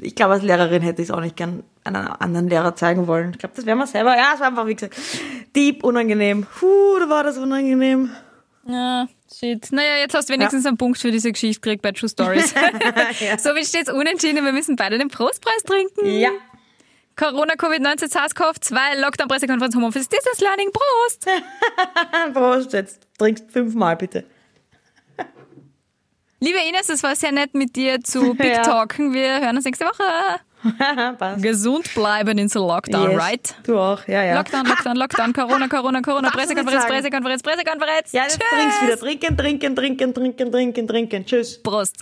[0.00, 3.32] ich glaube, als Lehrerin hätte ich es auch nicht gern einem anderen Lehrer zeigen wollen.
[3.32, 4.16] Ich glaube, das wäre mir selber.
[4.16, 4.96] Ja, es war einfach, wie gesagt,
[5.54, 6.46] deep unangenehm.
[6.46, 8.10] Puh, da war das unangenehm.
[8.66, 9.70] Ja, shit.
[9.72, 12.54] Naja, jetzt hast du wenigstens einen Punkt für diese Geschichte gekriegt bei True Stories.
[13.38, 14.44] So, wie steht's unentschieden?
[14.44, 16.06] Wir müssen beide den Prostpreis trinken.
[16.06, 16.30] Ja.
[17.16, 21.26] Corona, Covid-19, SARS-CoV-2, Lockdown, Pressekonferenz, Homeoffice, Distance Learning, Prost!
[22.32, 24.24] Prost, jetzt trinkst fünfmal bitte.
[26.40, 28.62] Liebe Ines, es war sehr nett mit dir zu Big Ja.
[28.62, 29.12] Talken.
[29.12, 30.02] Wir hören uns nächste Woche.
[31.40, 33.20] Gesund bleiben in so Lockdown, Yes.
[33.20, 33.54] right?
[33.64, 34.34] Du auch, ja, ja.
[34.34, 36.86] Lockdown, Lockdown, Lockdown, Corona, Corona, Corona, Pressekonferenz.
[36.86, 38.12] Pressekonferenz, Pressekonferenz.
[38.12, 38.48] Ja, jetzt Tschüss.
[38.50, 38.98] trinkst wieder.
[38.98, 41.26] Trinken, trinken, trinken, trinken, trinken.
[41.26, 41.62] Tschüss.
[41.62, 41.96] Prost.